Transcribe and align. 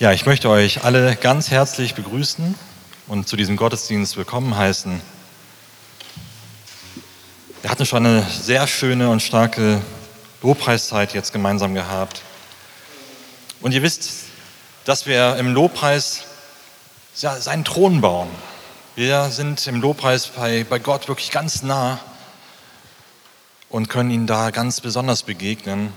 Ja, 0.00 0.12
ich 0.12 0.24
möchte 0.24 0.48
euch 0.48 0.82
alle 0.82 1.14
ganz 1.14 1.50
herzlich 1.50 1.94
begrüßen 1.94 2.54
und 3.06 3.28
zu 3.28 3.36
diesem 3.36 3.58
Gottesdienst 3.58 4.16
willkommen 4.16 4.56
heißen. 4.56 4.98
Wir 7.60 7.70
hatten 7.70 7.84
schon 7.84 8.06
eine 8.06 8.22
sehr 8.22 8.66
schöne 8.66 9.10
und 9.10 9.20
starke 9.20 9.82
Lobpreiszeit 10.40 11.12
jetzt 11.12 11.34
gemeinsam 11.34 11.74
gehabt. 11.74 12.22
Und 13.60 13.72
ihr 13.72 13.82
wisst, 13.82 14.08
dass 14.86 15.04
wir 15.04 15.36
im 15.36 15.52
Lobpreis 15.52 16.22
seinen 17.12 17.66
Thron 17.66 18.00
bauen. 18.00 18.30
Wir 18.96 19.28
sind 19.28 19.66
im 19.66 19.82
Lobpreis 19.82 20.28
bei, 20.28 20.64
bei 20.64 20.78
Gott 20.78 21.08
wirklich 21.08 21.30
ganz 21.30 21.62
nah 21.62 22.00
und 23.68 23.90
können 23.90 24.10
ihn 24.10 24.26
da 24.26 24.48
ganz 24.48 24.80
besonders 24.80 25.24
begegnen. 25.24 25.92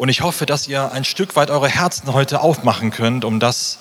Und 0.00 0.08
ich 0.08 0.22
hoffe, 0.22 0.46
dass 0.46 0.66
ihr 0.66 0.92
ein 0.92 1.04
Stück 1.04 1.36
weit 1.36 1.50
eure 1.50 1.68
Herzen 1.68 2.14
heute 2.14 2.40
aufmachen 2.40 2.90
könnt, 2.90 3.22
um 3.22 3.38
das 3.38 3.80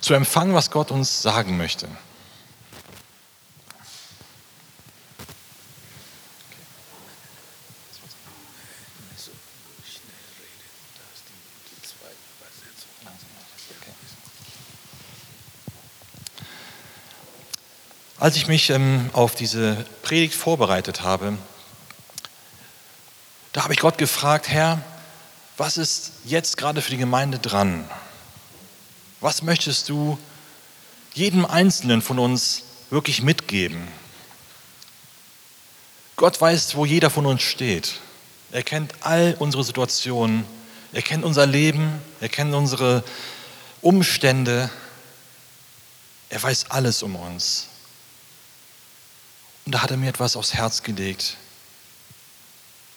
zu 0.00 0.14
empfangen, 0.14 0.54
was 0.54 0.70
Gott 0.70 0.92
uns 0.92 1.20
sagen 1.20 1.56
möchte. 1.56 1.88
Als 18.20 18.36
ich 18.36 18.46
mich 18.46 18.70
ähm, 18.70 19.10
auf 19.12 19.34
diese 19.34 19.84
Predigt 20.02 20.34
vorbereitet 20.34 21.02
habe, 21.02 21.36
da 23.52 23.64
habe 23.64 23.72
ich 23.72 23.80
Gott 23.80 23.98
gefragt, 23.98 24.48
Herr, 24.48 24.80
was 25.58 25.76
ist 25.76 26.12
jetzt 26.24 26.56
gerade 26.56 26.80
für 26.80 26.92
die 26.92 26.96
Gemeinde 26.96 27.40
dran? 27.40 27.84
Was 29.20 29.42
möchtest 29.42 29.88
du 29.88 30.16
jedem 31.14 31.44
Einzelnen 31.44 32.00
von 32.00 32.20
uns 32.20 32.62
wirklich 32.90 33.22
mitgeben? 33.22 33.88
Gott 36.14 36.40
weiß, 36.40 36.76
wo 36.76 36.86
jeder 36.86 37.10
von 37.10 37.26
uns 37.26 37.42
steht. 37.42 37.94
Er 38.52 38.62
kennt 38.62 38.94
all 39.00 39.36
unsere 39.40 39.64
Situationen, 39.64 40.44
er 40.92 41.02
kennt 41.02 41.24
unser 41.24 41.44
Leben, 41.44 42.00
er 42.20 42.28
kennt 42.28 42.54
unsere 42.54 43.04
Umstände, 43.82 44.70
er 46.28 46.42
weiß 46.42 46.70
alles 46.70 47.02
um 47.02 47.16
uns. 47.16 47.66
Und 49.66 49.74
da 49.74 49.82
hat 49.82 49.90
er 49.90 49.96
mir 49.96 50.08
etwas 50.08 50.36
aufs 50.36 50.54
Herz 50.54 50.84
gelegt, 50.84 51.36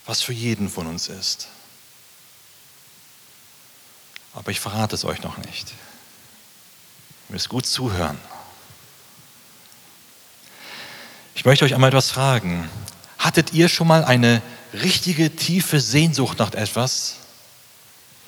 was 0.05 0.21
für 0.21 0.33
jeden 0.33 0.69
von 0.69 0.85
uns 0.85 1.07
ist 1.07 1.47
aber 4.33 4.51
ich 4.51 4.59
verrate 4.59 4.95
es 4.95 5.05
euch 5.05 5.21
noch 5.21 5.37
nicht. 5.37 5.69
Ihr 7.29 7.33
müsst 7.33 7.49
gut 7.49 7.65
zuhören. 7.65 8.17
Ich 11.35 11.45
möchte 11.45 11.65
euch 11.65 11.73
einmal 11.73 11.89
etwas 11.89 12.11
fragen. 12.11 12.69
Hattet 13.17 13.53
ihr 13.53 13.69
schon 13.69 13.87
mal 13.87 14.03
eine 14.03 14.41
richtige 14.73 15.35
tiefe 15.35 15.79
Sehnsucht 15.79 16.39
nach 16.39 16.53
etwas? 16.53 17.15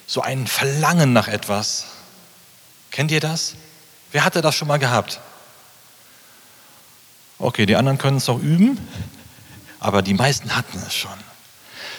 So 0.08 0.22
ein 0.22 0.48
Verlangen 0.48 1.14
nach 1.14 1.28
etwas? 1.28 1.86
Kennt 2.92 3.12
ihr 3.12 3.20
das? 3.20 3.56
Wer 4.12 4.24
hatte 4.24 4.42
das 4.42 4.56
schon 4.56 4.68
mal 4.68 4.78
gehabt? 4.78 5.20
Okay, 7.40 7.66
die 7.66 7.76
anderen 7.76 7.98
können 7.98 8.18
es 8.18 8.30
auch 8.30 8.40
üben, 8.40 8.78
aber 9.80 10.02
die 10.02 10.14
meisten 10.14 10.56
hatten 10.56 10.78
es 10.86 10.94
schon. 10.94 11.12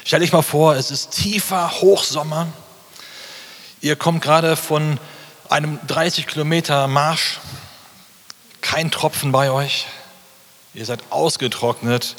Stell 0.04 0.20
dich 0.20 0.32
mal 0.32 0.42
vor, 0.42 0.76
es 0.76 0.90
ist 0.90 1.10
tiefer 1.10 1.70
Hochsommer 1.80 2.46
Ihr 3.84 3.96
kommt 3.96 4.22
gerade 4.22 4.56
von 4.56 4.98
einem 5.50 5.78
30 5.86 6.26
Kilometer 6.26 6.88
Marsch, 6.88 7.38
kein 8.62 8.90
Tropfen 8.90 9.30
bei 9.30 9.50
euch, 9.50 9.84
ihr 10.72 10.86
seid 10.86 11.00
ausgetrocknet 11.10 12.16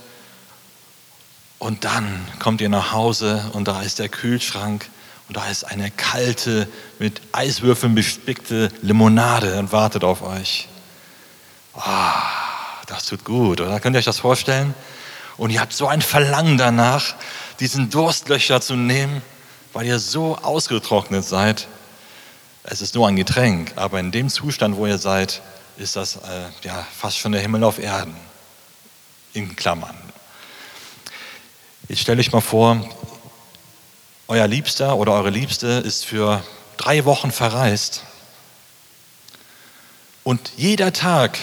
und 1.57 1.83
dann 1.83 2.27
kommt 2.37 2.61
ihr 2.61 2.69
nach 2.69 2.91
Hause 2.91 3.49
und 3.53 3.67
da 3.67 3.81
ist 3.81 3.97
der 3.97 4.09
Kühlschrank 4.09 4.87
und 5.27 5.37
da 5.37 5.47
ist 5.49 5.63
eine 5.63 5.89
kalte, 5.89 6.67
mit 6.99 7.19
Eiswürfeln 7.31 7.95
bespickte 7.95 8.71
Limonade 8.83 9.57
und 9.57 9.71
wartet 9.71 10.03
auf 10.03 10.21
euch. 10.21 10.67
Oh, 11.73 11.81
das 12.85 13.07
tut 13.07 13.25
gut, 13.25 13.59
oder? 13.59 13.79
Könnt 13.79 13.95
ihr 13.95 13.99
euch 13.99 14.05
das 14.05 14.19
vorstellen? 14.19 14.75
Und 15.35 15.49
ihr 15.49 15.61
habt 15.61 15.73
so 15.73 15.87
ein 15.87 16.03
Verlangen 16.03 16.59
danach, 16.59 17.15
diesen 17.59 17.89
Durstlöcher 17.89 18.61
zu 18.61 18.75
nehmen 18.75 19.23
weil 19.75 19.87
ihr 19.87 19.99
so 19.99 20.37
ausgetrocknet 20.37 21.25
seid. 21.25 21.67
Es 22.63 22.81
ist 22.81 22.95
nur 22.95 23.09
ein 23.09 23.17
Getränk, 23.17 23.73
aber 23.75 23.99
in 23.99 24.09
dem 24.09 24.29
Zustand, 24.29 24.77
wo 24.77 24.87
ihr 24.87 24.97
seid, 24.97 25.41
ist 25.75 25.97
das 25.97 26.15
äh, 26.15 26.45
ja, 26.63 26.87
fast 26.97 27.17
schon 27.17 27.33
der 27.33 27.41
Himmel 27.41 27.61
auf 27.65 27.77
Erden. 27.77 28.15
In 29.33 29.57
Klammern. 29.57 29.97
Jetzt 31.89 31.99
stelle 31.99 32.21
ich 32.21 32.31
mal 32.31 32.39
vor, 32.39 32.89
euer 34.29 34.47
Liebster 34.47 34.95
oder 34.95 35.11
eure 35.11 35.29
Liebste 35.29 35.67
ist 35.67 36.05
für 36.05 36.41
drei 36.77 37.03
Wochen 37.03 37.31
verreist. 37.31 38.03
Und 40.23 40.53
jeder 40.55 40.93
Tag, 40.93 41.37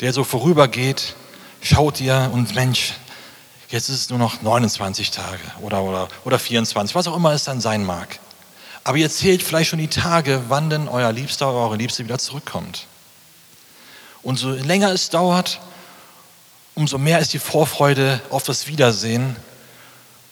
der 0.00 0.12
so 0.12 0.22
vorübergeht, 0.22 1.16
schaut 1.62 1.98
ihr 1.98 2.30
und 2.34 2.54
Mensch, 2.54 2.92
jetzt 3.70 3.88
ist 3.88 4.00
es 4.00 4.10
nur 4.10 4.18
noch 4.18 4.42
29 4.42 5.10
Tage 5.10 5.40
oder, 5.60 5.82
oder, 5.82 6.08
oder 6.24 6.38
24, 6.38 6.94
was 6.94 7.06
auch 7.06 7.16
immer 7.16 7.32
es 7.32 7.44
dann 7.44 7.60
sein 7.60 7.84
mag. 7.84 8.18
Aber 8.84 8.96
ihr 8.96 9.10
zählt 9.10 9.42
vielleicht 9.42 9.70
schon 9.70 9.78
die 9.78 9.88
Tage, 9.88 10.42
wann 10.48 10.70
denn 10.70 10.88
euer 10.88 11.12
Liebster 11.12 11.50
oder 11.50 11.60
eure 11.60 11.76
Liebste 11.76 12.04
wieder 12.04 12.18
zurückkommt. 12.18 12.86
Und 14.22 14.38
so 14.38 14.50
länger 14.50 14.90
es 14.92 15.10
dauert, 15.10 15.60
umso 16.74 16.98
mehr 16.98 17.18
ist 17.18 17.32
die 17.32 17.38
Vorfreude 17.38 18.20
auf 18.30 18.42
das 18.42 18.66
Wiedersehen. 18.66 19.36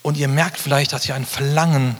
Und 0.02 0.16
ihr 0.16 0.28
merkt 0.28 0.58
vielleicht, 0.58 0.92
dass 0.92 1.06
ihr 1.06 1.14
ein 1.14 1.26
Verlangen 1.26 1.96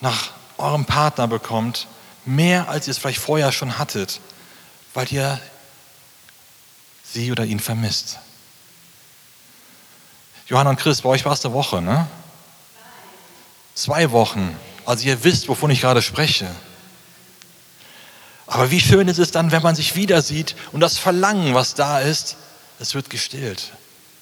nach 0.00 0.30
eurem 0.58 0.84
Partner 0.84 1.28
bekommt, 1.28 1.86
mehr 2.24 2.68
als 2.68 2.86
ihr 2.86 2.92
es 2.92 2.98
vielleicht 2.98 3.20
vorher 3.20 3.52
schon 3.52 3.78
hattet, 3.78 4.20
weil 4.94 5.12
ihr 5.12 5.38
sie 7.04 7.30
oder 7.30 7.44
ihn 7.44 7.60
vermisst. 7.60 8.18
Johanna 10.46 10.70
und 10.70 10.78
Chris, 10.78 11.02
bei 11.02 11.08
euch 11.08 11.24
war 11.24 11.32
es 11.32 11.44
eine 11.44 11.54
Woche, 11.54 11.82
ne? 11.82 12.06
Zwei 13.74 14.10
Wochen. 14.12 14.56
Also 14.84 15.06
ihr 15.06 15.24
wisst, 15.24 15.48
wovon 15.48 15.70
ich 15.70 15.80
gerade 15.80 16.02
spreche. 16.02 16.48
Aber 18.46 18.70
wie 18.70 18.80
schön 18.80 19.08
ist 19.08 19.18
es 19.18 19.32
dann, 19.32 19.50
wenn 19.50 19.62
man 19.62 19.74
sich 19.74 19.96
wieder 19.96 20.22
sieht 20.22 20.54
und 20.70 20.80
das 20.80 20.98
Verlangen, 20.98 21.54
was 21.54 21.74
da 21.74 21.98
ist, 21.98 22.36
es 22.78 22.94
wird 22.94 23.10
gestillt. 23.10 23.72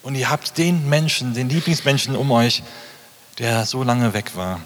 Und 0.01 0.15
ihr 0.15 0.29
habt 0.29 0.57
den 0.57 0.89
Menschen, 0.89 1.35
den 1.35 1.47
Lieblingsmenschen 1.47 2.15
um 2.15 2.31
euch, 2.31 2.63
der 3.37 3.65
so 3.65 3.83
lange 3.83 4.13
weg 4.13 4.35
war. 4.35 4.61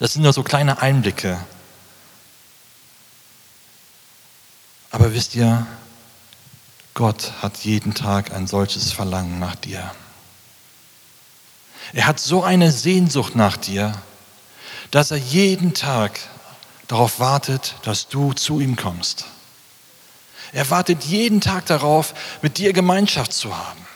Das 0.00 0.14
sind 0.14 0.22
nur 0.22 0.32
so 0.32 0.42
kleine 0.42 0.82
Einblicke. 0.82 1.38
Aber 4.90 5.14
wisst 5.14 5.36
ihr, 5.36 5.66
Gott 6.94 7.32
hat 7.40 7.58
jeden 7.58 7.94
Tag 7.94 8.32
ein 8.32 8.46
solches 8.46 8.92
Verlangen 8.92 9.38
nach 9.38 9.54
dir. 9.54 9.92
Er 11.92 12.06
hat 12.06 12.18
so 12.20 12.42
eine 12.42 12.72
Sehnsucht 12.72 13.36
nach 13.36 13.56
dir, 13.56 13.92
dass 14.90 15.10
er 15.10 15.18
jeden 15.18 15.74
Tag 15.74 16.20
darauf 16.88 17.20
wartet, 17.20 17.74
dass 17.82 18.08
du 18.08 18.32
zu 18.32 18.60
ihm 18.60 18.76
kommst. 18.76 19.26
Er 20.52 20.68
wartet 20.70 21.04
jeden 21.04 21.40
Tag 21.40 21.66
darauf, 21.66 22.14
mit 22.42 22.58
dir 22.58 22.72
Gemeinschaft 22.72 23.32
zu 23.32 23.56
haben. 23.56 23.86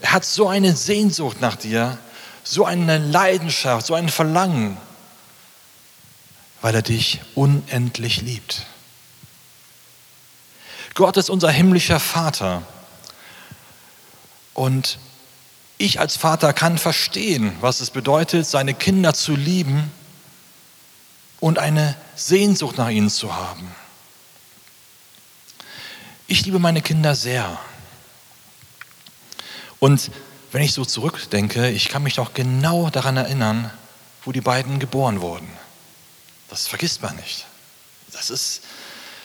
Er 0.00 0.12
hat 0.12 0.24
so 0.24 0.48
eine 0.48 0.76
Sehnsucht 0.76 1.40
nach 1.40 1.56
dir, 1.56 1.98
so 2.44 2.64
eine 2.64 2.98
Leidenschaft, 2.98 3.86
so 3.86 3.94
ein 3.94 4.08
Verlangen, 4.08 4.76
weil 6.60 6.74
er 6.74 6.82
dich 6.82 7.20
unendlich 7.34 8.20
liebt. 8.20 8.66
Gott 10.94 11.16
ist 11.16 11.30
unser 11.30 11.50
himmlischer 11.50 12.00
Vater 12.00 12.62
und 14.54 14.98
ich 15.78 16.00
als 16.00 16.16
Vater 16.16 16.52
kann 16.52 16.76
verstehen, 16.76 17.56
was 17.60 17.80
es 17.80 17.90
bedeutet, 17.90 18.46
seine 18.46 18.74
Kinder 18.74 19.14
zu 19.14 19.34
lieben 19.34 19.90
und 21.40 21.58
eine 21.58 21.96
Sehnsucht 22.16 22.76
nach 22.78 22.90
ihnen 22.90 23.10
zu 23.10 23.34
haben. 23.34 23.74
Ich 26.26 26.44
liebe 26.44 26.58
meine 26.58 26.82
Kinder 26.82 27.14
sehr. 27.14 27.58
Und 29.78 30.10
wenn 30.50 30.62
ich 30.62 30.72
so 30.72 30.84
zurückdenke, 30.84 31.70
ich 31.70 31.88
kann 31.88 32.02
mich 32.02 32.14
doch 32.14 32.34
genau 32.34 32.90
daran 32.90 33.16
erinnern, 33.16 33.70
wo 34.24 34.32
die 34.32 34.40
beiden 34.40 34.80
geboren 34.80 35.20
wurden. 35.20 35.48
Das 36.50 36.66
vergisst 36.66 37.02
man 37.02 37.14
nicht. 37.16 37.46
Das 38.12 38.30
ist 38.30 38.62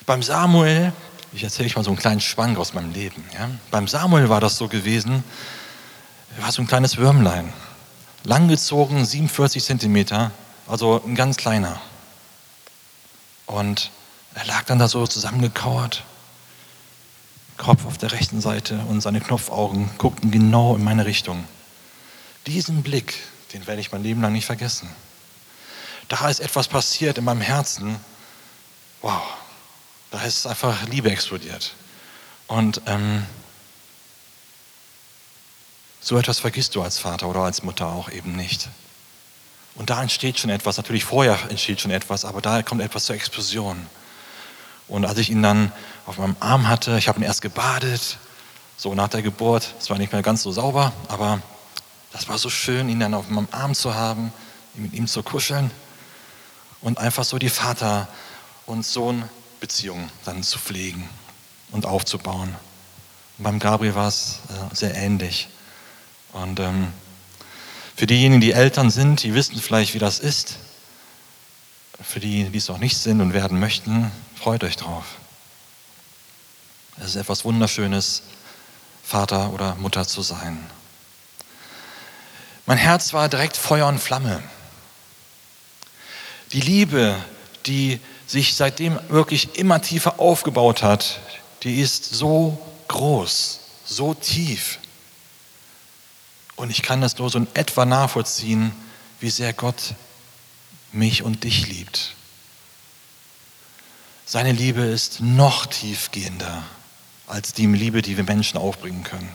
beim 0.05 0.21
Samuel, 0.21 0.93
ich 1.33 1.43
erzähle 1.43 1.67
euch 1.67 1.75
mal 1.75 1.83
so 1.83 1.89
einen 1.89 1.99
kleinen 1.99 2.21
Schwank 2.21 2.59
aus 2.59 2.73
meinem 2.73 2.91
Leben. 2.93 3.23
Ja? 3.33 3.49
Beim 3.71 3.87
Samuel 3.87 4.29
war 4.29 4.39
das 4.39 4.57
so 4.57 4.67
gewesen, 4.67 5.23
war 6.41 6.51
so 6.51 6.61
ein 6.61 6.67
kleines 6.67 6.97
Würmlein. 6.97 7.53
Langgezogen, 8.23 9.05
47 9.05 9.63
Zentimeter, 9.63 10.31
also 10.67 11.01
ein 11.05 11.15
ganz 11.15 11.37
kleiner. 11.37 11.81
Und 13.45 13.91
er 14.33 14.45
lag 14.45 14.63
dann 14.63 14.79
da 14.79 14.87
so 14.87 15.05
zusammengekauert, 15.05 16.03
Kopf 17.57 17.85
auf 17.85 17.97
der 17.97 18.11
rechten 18.11 18.41
Seite 18.41 18.79
und 18.89 19.01
seine 19.01 19.21
Knopfaugen 19.21 19.89
guckten 19.97 20.31
genau 20.31 20.75
in 20.75 20.83
meine 20.83 21.05
Richtung. 21.05 21.43
Diesen 22.47 22.81
Blick, 22.81 23.15
den 23.53 23.67
werde 23.67 23.81
ich 23.81 23.91
mein 23.91 24.03
Leben 24.03 24.21
lang 24.21 24.33
nicht 24.33 24.45
vergessen. 24.45 24.89
Da 26.07 26.27
ist 26.29 26.39
etwas 26.39 26.67
passiert 26.67 27.17
in 27.17 27.23
meinem 27.23 27.41
Herzen. 27.41 27.97
Wow, 29.01 29.21
da 30.11 30.21
ist 30.23 30.47
einfach 30.47 30.87
Liebe 30.87 31.11
explodiert. 31.11 31.75
Und 32.47 32.81
ähm, 32.87 33.25
so 36.03 36.17
etwas 36.17 36.39
vergisst 36.39 36.75
du 36.75 36.81
als 36.81 36.97
Vater 36.97 37.29
oder 37.29 37.39
als 37.39 37.63
Mutter 37.63 37.87
auch 37.87 38.09
eben 38.11 38.35
nicht. 38.35 38.67
Und 39.75 39.89
da 39.89 40.01
entsteht 40.01 40.37
schon 40.37 40.49
etwas, 40.49 40.75
natürlich 40.75 41.05
vorher 41.05 41.39
entsteht 41.49 41.79
schon 41.79 41.91
etwas, 41.91 42.25
aber 42.25 42.41
da 42.41 42.61
kommt 42.61 42.81
etwas 42.81 43.05
zur 43.05 43.15
Explosion. 43.15 43.87
Und 44.89 45.05
als 45.05 45.17
ich 45.17 45.29
ihn 45.29 45.41
dann 45.41 45.71
auf 46.05 46.17
meinem 46.17 46.35
Arm 46.41 46.67
hatte, 46.67 46.97
ich 46.97 47.07
habe 47.07 47.19
ihn 47.19 47.23
erst 47.23 47.41
gebadet, 47.41 48.17
so 48.75 48.93
nach 48.93 49.07
der 49.07 49.21
Geburt, 49.21 49.73
es 49.79 49.89
war 49.89 49.97
nicht 49.97 50.11
mehr 50.11 50.21
ganz 50.21 50.43
so 50.43 50.51
sauber, 50.51 50.91
aber 51.07 51.41
das 52.11 52.27
war 52.27 52.37
so 52.37 52.49
schön, 52.49 52.89
ihn 52.89 52.99
dann 52.99 53.13
auf 53.13 53.29
meinem 53.29 53.47
Arm 53.51 53.73
zu 53.73 53.95
haben, 53.95 54.33
mit 54.73 54.93
ihm 54.93 55.07
zu 55.07 55.23
kuscheln 55.23 55.71
und 56.81 56.97
einfach 56.97 57.23
so 57.23 57.39
die 57.39 57.49
Vater- 57.49 58.09
und 58.65 58.85
Sohn-Beziehung 58.85 60.09
dann 60.25 60.43
zu 60.43 60.59
pflegen 60.59 61.09
und 61.71 61.85
aufzubauen. 61.85 62.53
Und 63.37 63.43
beim 63.43 63.59
Gabriel 63.59 63.95
war 63.95 64.09
es 64.09 64.39
äh, 64.49 64.75
sehr 64.75 64.95
ähnlich. 64.95 65.47
Und 66.33 66.59
ähm, 66.59 66.91
für 67.95 68.07
diejenigen, 68.07 68.41
die 68.41 68.51
Eltern 68.51 68.89
sind, 68.89 69.23
die 69.23 69.33
wissen 69.33 69.61
vielleicht, 69.61 69.93
wie 69.93 69.99
das 69.99 70.19
ist. 70.19 70.57
Für 72.01 72.19
die, 72.19 72.45
die 72.49 72.57
es 72.57 72.69
auch 72.69 72.79
nicht 72.79 72.97
sind 72.97 73.21
und 73.21 73.33
werden 73.33 73.59
möchten, 73.59 74.11
freut 74.35 74.63
euch 74.63 74.75
drauf. 74.75 75.05
Es 76.97 77.05
ist 77.05 77.15
etwas 77.15 77.45
Wunderschönes, 77.45 78.23
Vater 79.03 79.53
oder 79.53 79.75
Mutter 79.75 80.07
zu 80.07 80.21
sein. 80.21 80.59
Mein 82.65 82.77
Herz 82.77 83.13
war 83.13 83.29
direkt 83.29 83.57
Feuer 83.57 83.87
und 83.87 83.99
Flamme. 83.99 84.41
Die 86.51 86.61
Liebe, 86.61 87.15
die 87.65 87.99
sich 88.25 88.55
seitdem 88.55 88.99
wirklich 89.09 89.57
immer 89.57 89.81
tiefer 89.81 90.19
aufgebaut 90.19 90.81
hat, 90.81 91.19
die 91.63 91.81
ist 91.81 92.05
so 92.05 92.57
groß, 92.87 93.59
so 93.85 94.13
tief. 94.13 94.79
Und 96.63 96.69
ich 96.69 96.81
kann 96.81 97.01
das 97.01 97.17
nur 97.17 97.29
so 97.29 97.39
in 97.39 97.47
etwa 97.55 97.83
nachvollziehen, 97.83 98.71
wie 99.19 99.29
sehr 99.29 99.51
Gott 99.51 99.95
mich 100.93 101.21
und 101.21 101.43
dich 101.43 101.67
liebt. 101.67 102.15
Seine 104.25 104.53
Liebe 104.53 104.79
ist 104.79 105.19
noch 105.19 105.65
tiefgehender 105.65 106.63
als 107.27 107.51
die 107.51 107.65
Liebe, 107.65 108.01
die 108.01 108.15
wir 108.15 108.23
Menschen 108.23 108.57
aufbringen 108.57 109.03
können. 109.03 109.29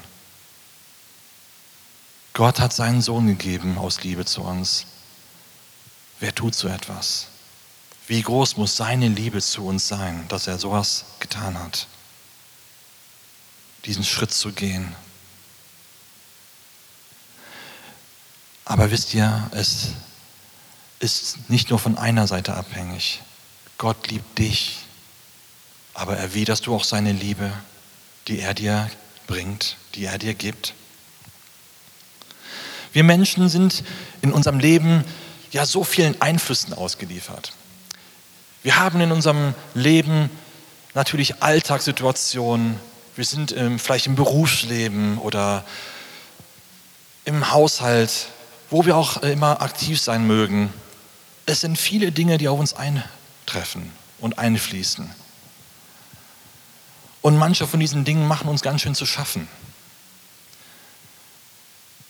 Gott 2.32 2.60
hat 2.60 2.72
seinen 2.72 3.02
Sohn 3.02 3.26
gegeben 3.26 3.76
aus 3.76 4.02
Liebe 4.02 4.24
zu 4.24 4.40
uns. 4.40 4.86
Wer 6.20 6.34
tut 6.34 6.54
so 6.54 6.66
etwas? 6.66 7.26
Wie 8.06 8.22
groß 8.22 8.56
muss 8.56 8.74
seine 8.74 9.08
Liebe 9.08 9.42
zu 9.42 9.66
uns 9.66 9.86
sein, 9.86 10.24
dass 10.28 10.46
er 10.46 10.58
sowas 10.58 11.04
getan 11.20 11.62
hat? 11.62 11.88
Diesen 13.84 14.02
Schritt 14.02 14.32
zu 14.32 14.50
gehen. 14.50 14.96
Aber 18.68 18.90
wisst 18.90 19.14
ihr, 19.14 19.48
es 19.52 19.92
ist 21.00 21.48
nicht 21.48 21.70
nur 21.70 21.78
von 21.78 21.96
einer 21.96 22.26
Seite 22.26 22.52
abhängig. 22.52 23.22
Gott 23.78 24.08
liebt 24.08 24.38
dich, 24.38 24.80
aber 25.94 26.18
erwiderst 26.18 26.66
du 26.66 26.74
auch 26.74 26.84
seine 26.84 27.12
Liebe, 27.12 27.50
die 28.26 28.40
er 28.40 28.52
dir 28.52 28.90
bringt, 29.26 29.78
die 29.94 30.04
er 30.04 30.18
dir 30.18 30.34
gibt? 30.34 30.74
Wir 32.92 33.04
Menschen 33.04 33.48
sind 33.48 33.84
in 34.20 34.32
unserem 34.32 34.58
Leben 34.58 35.02
ja 35.50 35.64
so 35.64 35.82
vielen 35.82 36.20
Einflüssen 36.20 36.74
ausgeliefert. 36.74 37.52
Wir 38.62 38.76
haben 38.76 39.00
in 39.00 39.12
unserem 39.12 39.54
Leben 39.72 40.28
natürlich 40.92 41.42
Alltagssituationen. 41.42 42.78
Wir 43.16 43.24
sind 43.24 43.50
im, 43.50 43.78
vielleicht 43.78 44.08
im 44.08 44.14
Berufsleben 44.14 45.16
oder 45.16 45.64
im 47.24 47.50
Haushalt, 47.50 48.28
wo 48.70 48.84
wir 48.84 48.96
auch 48.96 49.18
immer 49.18 49.62
aktiv 49.62 50.00
sein 50.00 50.26
mögen. 50.26 50.72
Es 51.46 51.60
sind 51.60 51.78
viele 51.78 52.12
Dinge, 52.12 52.38
die 52.38 52.48
auf 52.48 52.58
uns 52.58 52.74
eintreffen 52.74 53.92
und 54.18 54.38
einfließen. 54.38 55.10
Und 57.22 57.36
manche 57.36 57.66
von 57.66 57.80
diesen 57.80 58.04
Dingen 58.04 58.26
machen 58.26 58.48
uns 58.48 58.62
ganz 58.62 58.82
schön 58.82 58.94
zu 58.94 59.06
schaffen. 59.06 59.48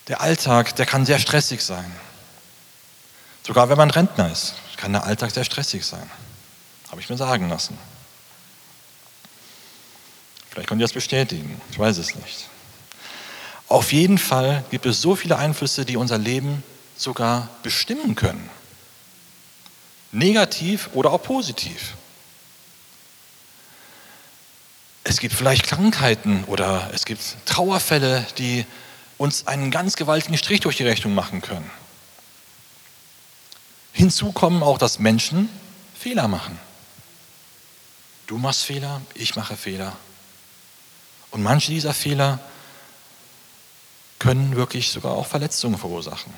Der 0.07 0.21
Alltag, 0.21 0.75
der 0.75 0.85
kann 0.85 1.05
sehr 1.05 1.19
stressig 1.19 1.61
sein. 1.61 1.91
Sogar 3.45 3.69
wenn 3.69 3.77
man 3.77 3.89
Rentner 3.89 4.31
ist, 4.31 4.55
kann 4.77 4.93
der 4.93 5.03
Alltag 5.03 5.31
sehr 5.31 5.43
stressig 5.43 5.85
sein. 5.85 6.09
Habe 6.89 7.01
ich 7.01 7.09
mir 7.09 7.17
sagen 7.17 7.49
lassen. 7.49 7.77
Vielleicht 10.49 10.67
könnt 10.67 10.81
ihr 10.81 10.85
das 10.85 10.93
bestätigen, 10.93 11.61
ich 11.71 11.77
weiß 11.77 11.97
es 11.97 12.15
nicht. 12.15 12.49
Auf 13.69 13.93
jeden 13.93 14.17
Fall 14.17 14.65
gibt 14.71 14.87
es 14.87 14.99
so 14.99 15.15
viele 15.15 15.37
Einflüsse, 15.37 15.85
die 15.85 15.95
unser 15.95 16.17
Leben 16.17 16.63
sogar 16.97 17.47
bestimmen 17.61 18.15
können. 18.15 18.49
Negativ 20.11 20.89
oder 20.93 21.13
auch 21.13 21.21
positiv. 21.21 21.93
Es 25.03 25.19
gibt 25.19 25.35
vielleicht 25.35 25.65
Krankheiten 25.65 26.43
oder 26.45 26.89
es 26.93 27.05
gibt 27.05 27.21
Trauerfälle, 27.45 28.25
die 28.39 28.65
uns 29.19 29.45
einen 29.47 29.69
ganz 29.69 29.95
gewaltigen 29.95 30.37
Strich 30.37 30.61
durch 30.61 30.77
die 30.77 30.83
Rechnung 30.83 31.13
machen 31.13 31.41
können. 31.41 31.69
Hinzu 33.93 34.31
kommen 34.31 34.63
auch, 34.63 34.79
dass 34.79 34.97
Menschen 34.97 35.47
Fehler 35.97 36.27
machen. 36.27 36.57
Du 38.25 38.37
machst 38.37 38.63
Fehler, 38.63 39.01
ich 39.13 39.35
mache 39.35 39.55
Fehler. 39.55 39.95
Und 41.31 41.43
manche 41.43 41.71
dieser 41.71 41.93
Fehler 41.93 42.39
können 44.19 44.55
wirklich 44.55 44.91
sogar 44.91 45.13
auch 45.13 45.25
Verletzungen 45.25 45.77
verursachen. 45.77 46.33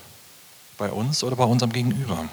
Bei 0.78 0.92
uns 0.92 1.24
oder 1.24 1.36
bei 1.36 1.44
unserem 1.44 1.74
Gegenüber. 1.74 2.30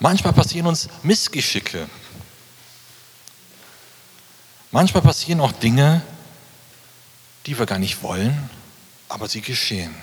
Manchmal 0.00 0.32
passieren 0.32 0.66
uns 0.66 0.88
Missgeschicke. 1.02 1.88
Manchmal 4.72 5.02
passieren 5.02 5.40
auch 5.40 5.52
Dinge, 5.52 6.02
die 7.46 7.58
wir 7.58 7.66
gar 7.66 7.78
nicht 7.78 8.02
wollen, 8.02 8.50
aber 9.08 9.28
sie 9.28 9.42
geschehen. 9.42 9.94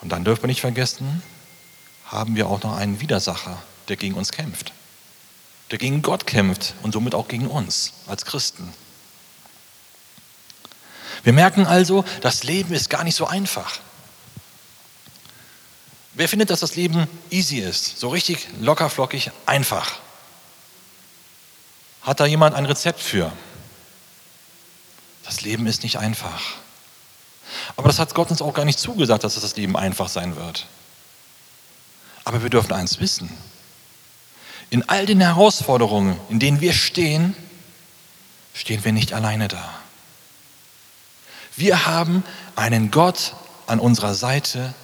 Und 0.00 0.08
dann 0.08 0.24
dürfen 0.24 0.42
wir 0.42 0.48
nicht 0.48 0.60
vergessen, 0.60 1.22
haben 2.06 2.34
wir 2.34 2.48
auch 2.48 2.62
noch 2.62 2.76
einen 2.76 3.00
Widersacher, 3.00 3.62
der 3.88 3.96
gegen 3.96 4.14
uns 4.14 4.32
kämpft. 4.32 4.72
Der 5.70 5.78
gegen 5.78 6.02
Gott 6.02 6.26
kämpft 6.26 6.74
und 6.82 6.92
somit 6.92 7.14
auch 7.14 7.28
gegen 7.28 7.46
uns 7.46 7.92
als 8.06 8.24
Christen. 8.24 8.72
Wir 11.22 11.32
merken 11.32 11.66
also, 11.66 12.04
das 12.20 12.42
Leben 12.42 12.74
ist 12.74 12.90
gar 12.90 13.04
nicht 13.04 13.14
so 13.14 13.26
einfach. 13.26 13.78
Wer 16.14 16.28
findet, 16.28 16.50
dass 16.50 16.60
das 16.60 16.76
Leben 16.76 17.06
easy 17.30 17.58
ist? 17.58 17.98
So 17.98 18.08
richtig 18.08 18.48
locker, 18.60 18.90
flockig, 18.90 19.30
einfach? 19.46 19.92
Hat 22.02 22.20
da 22.20 22.26
jemand 22.26 22.54
ein 22.54 22.66
Rezept 22.66 23.00
für? 23.00 23.32
Das 25.24 25.40
Leben 25.40 25.66
ist 25.66 25.82
nicht 25.84 25.98
einfach. 25.98 26.42
Aber 27.76 27.88
das 27.88 27.98
hat 27.98 28.14
Gott 28.14 28.30
uns 28.30 28.42
auch 28.42 28.52
gar 28.52 28.64
nicht 28.64 28.78
zugesagt, 28.78 29.24
dass 29.24 29.40
das 29.40 29.56
Leben 29.56 29.76
einfach 29.76 30.08
sein 30.08 30.36
wird. 30.36 30.66
Aber 32.24 32.42
wir 32.42 32.50
dürfen 32.50 32.72
eins 32.72 33.00
wissen. 33.00 33.30
In 34.70 34.88
all 34.88 35.06
den 35.06 35.20
Herausforderungen, 35.20 36.18
in 36.28 36.38
denen 36.38 36.60
wir 36.60 36.72
stehen, 36.72 37.36
stehen 38.54 38.84
wir 38.84 38.92
nicht 38.92 39.12
alleine 39.12 39.48
da. 39.48 39.81
Wir 41.62 41.86
haben 41.86 42.24
einen 42.56 42.90
Gott 42.90 43.34
an 43.68 43.78
unserer 43.78 44.14
Seite, 44.14 44.74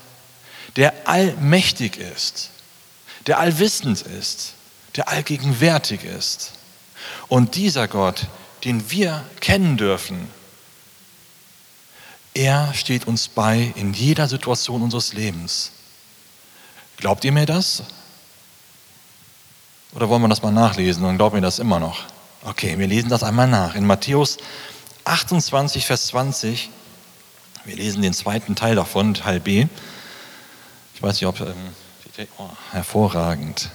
der 0.77 1.09
allmächtig 1.09 1.97
ist, 1.97 2.51
der 3.27 3.41
allwissend 3.41 4.03
ist, 4.03 4.53
der 4.95 5.09
allgegenwärtig 5.09 6.05
ist. 6.05 6.53
Und 7.27 7.57
dieser 7.57 7.89
Gott, 7.89 8.29
den 8.63 8.93
wir 8.93 9.25
kennen 9.41 9.77
dürfen, 9.77 10.31
er 12.33 12.73
steht 12.75 13.09
uns 13.09 13.27
bei 13.27 13.73
in 13.75 13.93
jeder 13.93 14.29
Situation 14.29 14.81
unseres 14.81 15.15
Lebens. 15.15 15.73
Glaubt 16.97 17.25
ihr 17.25 17.33
mir 17.33 17.47
das? 17.47 17.83
Oder 19.95 20.09
wollen 20.09 20.23
wir 20.23 20.29
das 20.29 20.43
mal 20.43 20.53
nachlesen 20.53 21.05
und 21.05 21.17
glaubt 21.17 21.35
mir 21.35 21.41
das 21.41 21.59
immer 21.59 21.81
noch? 21.81 22.05
Okay, 22.45 22.79
wir 22.79 22.87
lesen 22.87 23.09
das 23.09 23.25
einmal 23.25 23.49
nach. 23.49 23.75
In 23.75 23.85
Matthäus 23.85 24.39
28, 25.09 25.87
Vers 25.87 26.09
20, 26.09 26.71
wir 27.65 27.77
lesen 27.77 28.03
den 28.03 28.13
zweiten 28.13 28.55
Teil 28.55 28.77
davon, 28.77 29.15
Teil 29.15 29.41
B. 29.41 29.67
Ich 30.95 31.03
weiß 31.03 31.15
nicht, 31.15 31.27
ob 31.27 31.41
ähm, 31.41 31.55
oh, 32.39 32.49
hervorragend. 32.73 33.71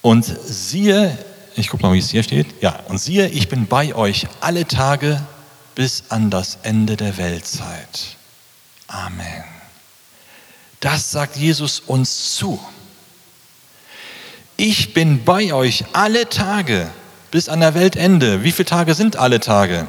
Und 0.00 0.24
siehe, 0.24 1.16
ich 1.56 1.68
gucke 1.68 1.82
mal, 1.82 1.92
wie 1.92 1.98
es 1.98 2.10
hier 2.10 2.22
steht. 2.22 2.62
Ja, 2.62 2.80
und 2.88 2.98
siehe, 2.98 3.28
ich 3.28 3.48
bin 3.48 3.66
bei 3.66 3.94
euch 3.94 4.26
alle 4.40 4.66
Tage 4.66 5.24
bis 5.74 6.04
an 6.08 6.30
das 6.30 6.58
Ende 6.62 6.96
der 6.96 7.16
Weltzeit. 7.18 8.16
Amen. 8.86 9.44
Das 10.80 11.10
sagt 11.10 11.36
Jesus 11.36 11.80
uns 11.80 12.36
zu. 12.36 12.60
Ich 14.56 14.94
bin 14.94 15.24
bei 15.24 15.52
euch 15.52 15.84
alle 15.92 16.28
Tage 16.28 16.90
bis 17.30 17.48
an 17.48 17.60
der 17.60 17.74
Weltende. 17.74 18.42
Wie 18.42 18.52
viele 18.52 18.66
Tage 18.66 18.94
sind 18.94 19.16
alle 19.16 19.40
Tage? 19.40 19.88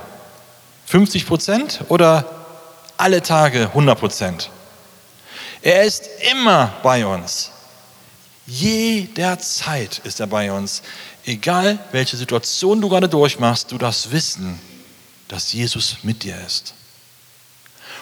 50 0.86 1.28
Prozent 1.28 1.82
oder 1.90 2.26
alle 2.98 3.22
Tage 3.22 3.68
100 3.68 4.00
Prozent? 4.00 4.50
Er 5.62 5.84
ist 5.84 6.10
immer 6.32 6.74
bei 6.84 7.06
uns. 7.06 7.52
Jederzeit 8.46 10.00
ist 10.00 10.20
er 10.20 10.28
bei 10.28 10.52
uns. 10.52 10.82
Egal 11.26 11.78
welche 11.92 12.18
Situation 12.18 12.82
du 12.82 12.90
gerade 12.90 13.08
durchmachst, 13.08 13.72
du 13.72 13.78
darfst 13.78 14.12
wissen, 14.12 14.60
dass 15.28 15.54
Jesus 15.54 15.98
mit 16.02 16.24
dir 16.24 16.36
ist. 16.46 16.74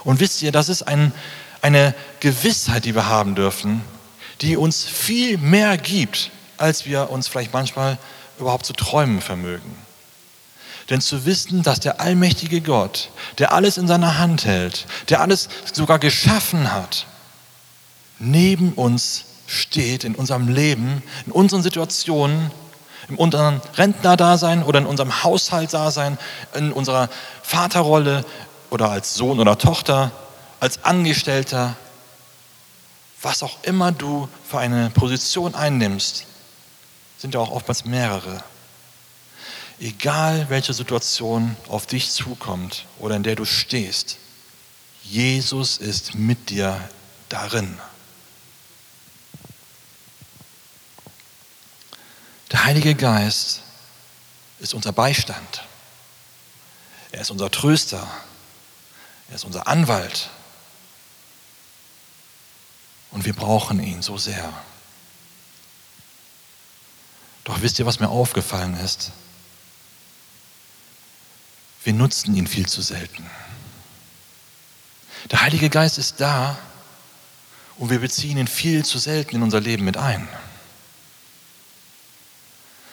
Und 0.03 0.19
wisst 0.19 0.41
ihr, 0.41 0.51
das 0.51 0.69
ist 0.69 0.83
ein, 0.83 1.11
eine 1.61 1.93
Gewissheit, 2.21 2.85
die 2.85 2.95
wir 2.95 3.07
haben 3.07 3.35
dürfen, 3.35 3.81
die 4.41 4.55
uns 4.55 4.85
viel 4.85 5.37
mehr 5.37 5.77
gibt, 5.77 6.31
als 6.57 6.85
wir 6.85 7.09
uns 7.09 7.27
vielleicht 7.27 7.53
manchmal 7.53 7.97
überhaupt 8.39 8.65
zu 8.65 8.73
träumen 8.73 9.21
vermögen. 9.21 9.75
Denn 10.89 11.01
zu 11.01 11.25
wissen, 11.25 11.63
dass 11.63 11.79
der 11.79 11.99
allmächtige 11.99 12.61
Gott, 12.61 13.09
der 13.39 13.51
alles 13.51 13.77
in 13.77 13.87
seiner 13.87 14.17
Hand 14.17 14.45
hält, 14.45 14.85
der 15.09 15.21
alles 15.21 15.49
sogar 15.73 15.99
geschaffen 15.99 16.71
hat, 16.71 17.07
neben 18.19 18.73
uns 18.73 19.25
steht 19.47 20.03
in 20.03 20.15
unserem 20.15 20.47
Leben, 20.47 21.03
in 21.25 21.31
unseren 21.31 21.61
Situationen, 21.61 22.51
in 23.09 23.15
unserem 23.15 23.61
Rentnerdasein 23.75 24.63
oder 24.63 24.79
in 24.79 24.85
unserem 24.85 25.23
Haushaltsdasein, 25.23 26.17
in 26.53 26.71
unserer 26.71 27.09
Vaterrolle 27.41 28.25
oder 28.69 28.89
als 28.89 29.15
Sohn 29.15 29.39
oder 29.39 29.57
Tochter, 29.57 30.11
als 30.59 30.83
Angestellter, 30.83 31.75
was 33.21 33.43
auch 33.43 33.63
immer 33.63 33.91
du 33.91 34.27
für 34.47 34.59
eine 34.59 34.89
Position 34.89 35.55
einnimmst, 35.55 36.25
sind 37.17 37.33
ja 37.33 37.39
auch 37.39 37.51
oftmals 37.51 37.85
mehrere. 37.85 38.43
Egal 39.79 40.49
welche 40.49 40.73
Situation 40.73 41.55
auf 41.67 41.85
dich 41.85 42.09
zukommt 42.11 42.85
oder 42.99 43.15
in 43.15 43.23
der 43.23 43.35
du 43.35 43.45
stehst, 43.45 44.17
Jesus 45.03 45.77
ist 45.77 46.15
mit 46.15 46.49
dir 46.49 46.89
darin. 47.29 47.79
Der 52.51 52.63
Heilige 52.63 52.95
Geist 52.95 53.61
ist 54.59 54.73
unser 54.73 54.91
Beistand. 54.91 55.63
Er 57.11 57.21
ist 57.21 57.31
unser 57.31 57.51
Tröster. 57.51 58.07
Er 59.29 59.35
ist 59.35 59.45
unser 59.45 59.67
Anwalt. 59.67 60.29
Und 63.11 63.25
wir 63.25 63.33
brauchen 63.33 63.81
ihn 63.81 64.01
so 64.01 64.17
sehr. 64.17 64.51
Doch 67.47 67.61
wisst 67.61 67.79
ihr, 67.79 67.85
was 67.85 68.01
mir 68.01 68.09
aufgefallen 68.09 68.73
ist? 68.75 69.13
Wir 71.85 71.93
nutzen 71.93 72.35
ihn 72.35 72.45
viel 72.45 72.67
zu 72.67 72.81
selten. 72.81 73.25
Der 75.31 75.41
Heilige 75.41 75.69
Geist 75.69 75.97
ist 75.97 76.19
da 76.19 76.59
und 77.77 77.89
wir 77.89 77.99
beziehen 77.99 78.37
ihn 78.37 78.49
viel 78.49 78.83
zu 78.83 78.97
selten 78.97 79.37
in 79.37 79.43
unser 79.43 79.61
Leben 79.61 79.85
mit 79.85 79.95
ein. 79.95 80.27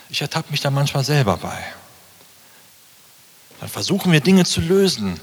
Ich 0.08 0.22
ertappe 0.22 0.52
mich 0.52 0.60
da 0.60 0.70
manchmal 0.70 1.02
selber 1.02 1.36
bei. 1.36 1.64
Dann 3.58 3.68
versuchen 3.68 4.12
wir 4.12 4.20
Dinge 4.20 4.44
zu 4.44 4.60
lösen. 4.60 5.18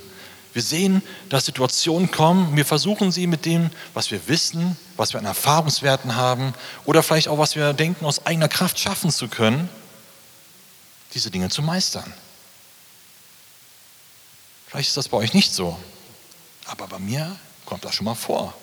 Wir 0.53 0.61
sehen, 0.61 1.01
dass 1.29 1.45
Situationen 1.45 2.11
kommen, 2.11 2.55
wir 2.57 2.65
versuchen 2.65 3.11
sie 3.11 3.25
mit 3.25 3.45
dem, 3.45 3.69
was 3.93 4.11
wir 4.11 4.27
wissen, 4.27 4.77
was 4.97 5.13
wir 5.13 5.19
an 5.19 5.25
Erfahrungswerten 5.25 6.15
haben 6.15 6.53
oder 6.85 7.03
vielleicht 7.03 7.29
auch, 7.29 7.37
was 7.37 7.55
wir 7.55 7.73
denken, 7.73 8.05
aus 8.05 8.25
eigener 8.25 8.49
Kraft 8.49 8.77
schaffen 8.77 9.11
zu 9.11 9.29
können, 9.29 9.69
diese 11.13 11.31
Dinge 11.31 11.49
zu 11.49 11.61
meistern. 11.61 12.13
Vielleicht 14.67 14.89
ist 14.89 14.97
das 14.97 15.09
bei 15.09 15.17
euch 15.17 15.33
nicht 15.33 15.53
so, 15.53 15.77
aber 16.65 16.87
bei 16.87 16.99
mir 16.99 17.35
kommt 17.65 17.85
das 17.85 17.95
schon 17.95 18.05
mal 18.05 18.15
vor. 18.15 18.53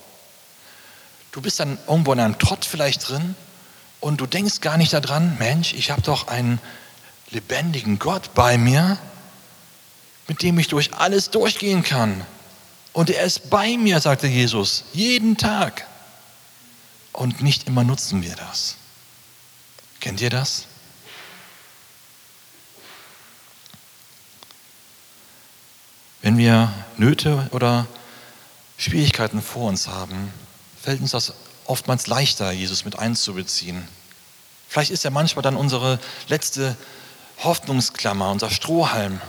Du 1.33 1.41
bist 1.41 1.61
dann 1.61 1.79
irgendwo 1.87 2.13
in 2.13 2.21
einem 2.21 2.39
Trott 2.39 2.65
vielleicht 2.65 3.09
drin 3.09 3.35
und 4.01 4.21
du 4.21 4.27
denkst 4.27 4.61
gar 4.61 4.77
nicht 4.77 4.93
daran, 4.93 5.37
Mensch, 5.39 5.73
ich 5.73 5.91
habe 5.91 6.03
doch 6.03 6.29
einen 6.29 6.61
lebendigen 7.31 7.99
Gott 7.99 8.35
bei 8.35 8.59
mir, 8.59 8.99
mit 10.29 10.43
dem 10.43 10.59
ich 10.59 10.69
durch 10.69 10.95
alles 10.95 11.31
durchgehen 11.31 11.83
kann. 11.83 12.25
Und 12.93 13.11
er 13.11 13.25
ist 13.25 13.51
bei 13.51 13.77
mir, 13.77 14.01
sagte 14.01 14.27
Jesus, 14.27 14.85
jeden 14.93 15.37
Tag. 15.37 15.87
Und 17.13 17.43
nicht 17.43 17.67
immer 17.67 17.83
nutzen 17.83 18.23
wir 18.23 18.37
das. 18.37 18.77
Kennt 20.01 20.21
ihr 20.21 20.31
das? 20.31 20.67
Wenn 26.23 26.37
wir 26.37 26.73
Nöte 26.97 27.49
oder 27.53 27.87
Schwierigkeiten 28.77 29.43
vor 29.43 29.69
uns 29.69 29.89
haben, 29.89 30.33
fällt 30.81 31.01
uns 31.01 31.13
das 31.13 31.33
oftmals 31.65 32.07
leichter, 32.07 32.51
Jesus 32.53 32.85
mit 32.85 32.99
einzubeziehen. 32.99 33.87
Vielleicht 34.69 34.91
ist 34.91 35.05
er 35.05 35.11
manchmal 35.11 35.43
dann 35.43 35.57
unsere 35.57 35.99
letzte 36.29 36.77
Hoffnungsklammer, 37.43 38.31
unser 38.31 38.51
Strohhalm. 38.51 39.21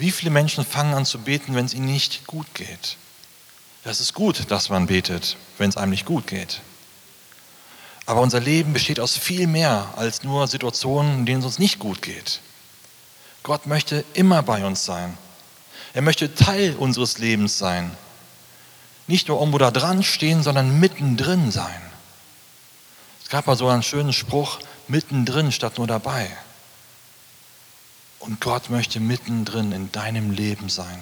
Wie 0.00 0.10
viele 0.10 0.30
Menschen 0.30 0.64
fangen 0.64 0.94
an 0.94 1.06
zu 1.06 1.18
beten, 1.18 1.54
wenn 1.54 1.66
es 1.66 1.74
ihnen 1.74 1.86
nicht 1.86 2.26
gut 2.26 2.52
geht? 2.54 2.96
Es 3.84 4.00
ist 4.00 4.14
gut, 4.14 4.50
dass 4.50 4.68
man 4.68 4.86
betet, 4.86 5.36
wenn 5.58 5.70
es 5.70 5.76
einem 5.76 5.90
nicht 5.90 6.06
gut 6.06 6.26
geht. 6.26 6.60
Aber 8.06 8.20
unser 8.20 8.40
Leben 8.40 8.72
besteht 8.72 8.98
aus 8.98 9.16
viel 9.16 9.46
mehr 9.46 9.94
als 9.96 10.24
nur 10.24 10.48
Situationen, 10.48 11.20
in 11.20 11.26
denen 11.26 11.40
es 11.40 11.46
uns 11.46 11.58
nicht 11.58 11.78
gut 11.78 12.02
geht. 12.02 12.40
Gott 13.44 13.66
möchte 13.66 14.04
immer 14.14 14.42
bei 14.42 14.64
uns 14.64 14.84
sein. 14.84 15.16
Er 15.94 16.02
möchte 16.02 16.34
Teil 16.34 16.74
unseres 16.76 17.18
Lebens 17.18 17.58
sein 17.58 17.96
nicht 19.10 19.28
nur 19.28 19.40
irgendwo 19.40 19.58
da 19.58 19.70
dran 19.70 20.02
stehen, 20.02 20.42
sondern 20.42 20.78
mittendrin 20.78 21.50
sein. 21.50 21.82
Es 23.22 23.28
gab 23.28 23.46
mal 23.46 23.56
so 23.56 23.68
einen 23.68 23.82
schönen 23.82 24.12
Spruch, 24.12 24.60
mittendrin 24.88 25.52
statt 25.52 25.78
nur 25.78 25.86
dabei. 25.86 26.30
Und 28.20 28.40
Gott 28.40 28.70
möchte 28.70 29.00
mittendrin 29.00 29.72
in 29.72 29.90
deinem 29.92 30.30
Leben 30.30 30.68
sein. 30.68 31.00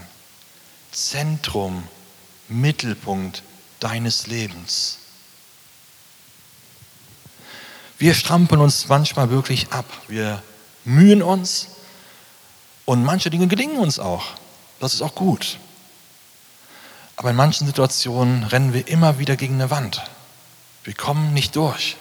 Zentrum, 0.93 1.87
Mittelpunkt 2.49 3.43
deines 3.81 4.27
Lebens. 4.27 4.99
Wir 7.99 8.15
strampeln 8.15 8.61
uns 8.61 8.89
manchmal 8.89 9.31
wirklich 9.31 9.73
ab. 9.73 9.85
Wir 10.07 10.43
mühen 10.85 11.23
uns 11.23 11.69
und 12.85 13.05
manche 13.05 13.29
Dinge 13.31 13.49
gelingen 13.49 13.79
uns 13.79 13.99
auch. 13.99 14.25
Das 14.79 14.95
ist 14.95 15.03
auch 15.03 15.17
gut. 15.17 15.59
Aber 17.17 17.31
in 17.31 17.37
manchen 17.37 17.67
Situationen 17.67 18.45
rennen 18.45 18.73
wir 18.73 18.87
immer 18.87 19.19
wieder 19.19 19.37
gegen 19.37 19.55
eine 19.55 19.71
Wand. 19.71 20.03
Wir 20.85 20.95
kommen 20.95 21.35
nicht 21.35 21.57
durch. 21.57 21.97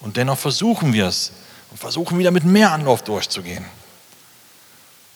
Und 0.00 0.16
dennoch 0.16 0.38
versuchen 0.38 0.94
wir 0.94 1.06
es 1.06 1.32
und 1.70 1.78
versuchen 1.78 2.18
wieder 2.18 2.30
mit 2.30 2.44
mehr 2.44 2.72
Anlauf 2.72 3.04
durchzugehen. 3.04 3.66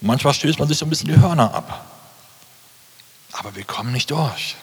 Und 0.01 0.07
manchmal 0.07 0.35
stößt 0.35 0.59
man 0.59 0.69
sich 0.69 0.79
so 0.79 0.87
ein 0.87 0.91
bisschen 0.91 1.09
die 1.09 1.21
Hörner 1.21 1.53
ab. 1.53 1.87
Aber 3.33 3.55
wir 3.55 3.65
kommen 3.65 3.93
nicht 3.93 4.11
durch. 4.11 4.57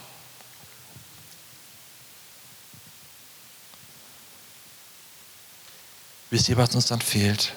Wisst 6.30 6.48
ihr, 6.48 6.56
was 6.56 6.74
uns 6.74 6.86
dann 6.86 7.00
fehlt? 7.00 7.54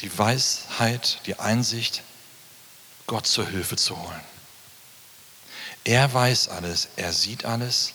Die 0.00 0.18
Weisheit, 0.18 1.20
die 1.26 1.38
Einsicht, 1.38 2.02
Gott 3.06 3.26
zur 3.26 3.46
Hilfe 3.46 3.76
zu 3.76 3.96
holen. 3.96 4.20
Er 5.84 6.12
weiß 6.12 6.48
alles, 6.48 6.88
er 6.96 7.12
sieht 7.12 7.44
alles 7.44 7.92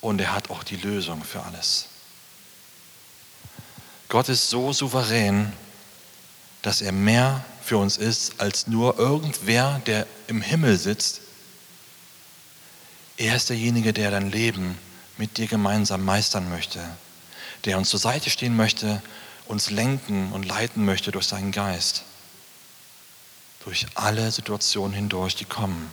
und 0.00 0.20
er 0.20 0.32
hat 0.32 0.50
auch 0.50 0.64
die 0.64 0.76
Lösung 0.76 1.22
für 1.24 1.42
alles. 1.42 1.86
Gott 4.08 4.28
ist 4.28 4.48
so 4.48 4.72
souverän, 4.72 5.52
dass 6.62 6.80
er 6.80 6.92
mehr 6.92 7.44
für 7.64 7.78
uns 7.78 7.96
ist 7.96 8.40
als 8.40 8.66
nur 8.66 8.98
irgendwer, 8.98 9.80
der 9.86 10.06
im 10.26 10.42
Himmel 10.42 10.76
sitzt. 10.78 11.22
Er 13.16 13.36
ist 13.36 13.48
derjenige, 13.48 13.94
der 13.94 14.10
dein 14.10 14.30
Leben 14.30 14.78
mit 15.16 15.38
dir 15.38 15.46
gemeinsam 15.46 16.04
meistern 16.04 16.50
möchte, 16.50 16.80
der 17.64 17.78
uns 17.78 17.88
zur 17.88 18.00
Seite 18.00 18.28
stehen 18.28 18.54
möchte, 18.54 19.02
uns 19.46 19.70
lenken 19.70 20.32
und 20.32 20.44
leiten 20.44 20.84
möchte 20.84 21.10
durch 21.10 21.26
seinen 21.26 21.52
Geist, 21.52 22.02
durch 23.64 23.86
alle 23.94 24.30
Situationen 24.30 24.94
hindurch, 24.94 25.34
die 25.34 25.46
kommen. 25.46 25.90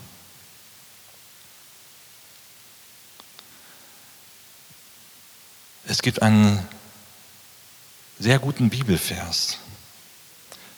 Es 5.85 6.01
gibt 6.01 6.21
einen 6.21 6.67
sehr 8.19 8.39
guten 8.39 8.69
Bibelvers, 8.69 9.57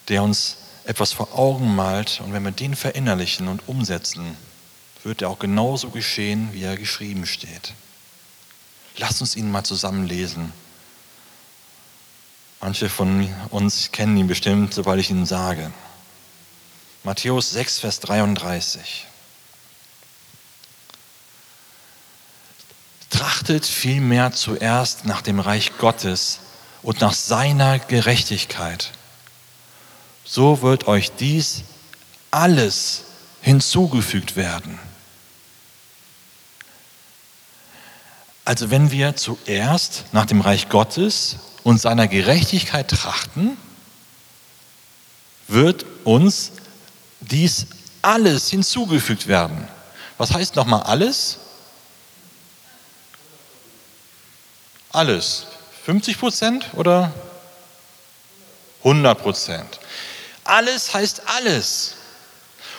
der 0.07 0.21
uns 0.21 0.57
etwas 0.86 1.13
vor 1.13 1.38
Augen 1.38 1.75
malt 1.75 2.22
und 2.24 2.34
wenn 2.34 2.44
wir 2.44 2.52
den 2.52 2.75
verinnerlichen 2.75 3.48
und 3.48 3.68
umsetzen, 3.68 4.38
wird 5.04 5.22
er 5.22 5.30
auch 5.30 5.40
genauso 5.40 5.90
geschehen, 5.90 6.50
wie 6.54 6.63
er 6.63 6.78
geschrieben 6.78 7.25
steht. 7.25 7.74
Lasst 8.98 9.22
uns 9.22 9.36
ihn 9.36 9.52
mal 9.52 9.63
zusammen 9.63 10.08
lesen. 10.08 10.54
Manche 12.62 12.90
von 12.90 13.28
uns 13.50 13.92
kennen 13.92 14.16
ihn 14.18 14.28
bestimmt, 14.28 14.74
sobald 14.74 15.00
ich 15.00 15.10
ihn 15.10 15.25
sage. 15.25 15.72
Matthäus 17.04 17.52
6, 17.52 17.80
Vers 17.80 18.00
33. 18.00 19.08
Trachtet 23.10 23.66
vielmehr 23.66 24.32
zuerst 24.32 25.06
nach 25.06 25.22
dem 25.22 25.42
Reich 25.42 25.78
Gottes 25.78 26.40
und 26.82 27.02
nach 27.02 27.13
seiner 27.13 27.80
Gerechtigkeit. 27.80 28.92
So 30.25 30.62
wird 30.62 30.88
euch 30.88 31.12
dies 31.12 31.63
alles 32.32 33.03
hinzugefügt 33.42 34.36
werden. 34.36 34.80
Also 38.46 38.72
wenn 38.72 38.92
wir 38.92 39.15
zuerst 39.15 40.06
nach 40.12 40.25
dem 40.25 40.42
Reich 40.42 40.70
Gottes 40.70 41.38
und 41.63 41.80
seiner 41.80 42.08
Gerechtigkeit 42.08 42.89
trachten, 42.89 43.58
wird 45.48 45.86
uns 46.03 46.51
dies 47.22 47.68
alles 48.01 48.50
hinzugefügt 48.50 49.27
werden. 49.27 49.68
Was 50.18 50.32
heißt 50.34 50.56
nochmal 50.56 50.84
alles? 50.84 51.38
Alles. 54.92 55.48
50 55.86 56.20
Prozent 56.20 56.65
oder 56.74 57.13
100 58.84 59.22
Prozent? 59.22 59.80
Alles 60.43 60.93
heißt 60.93 61.23
alles. 61.27 61.95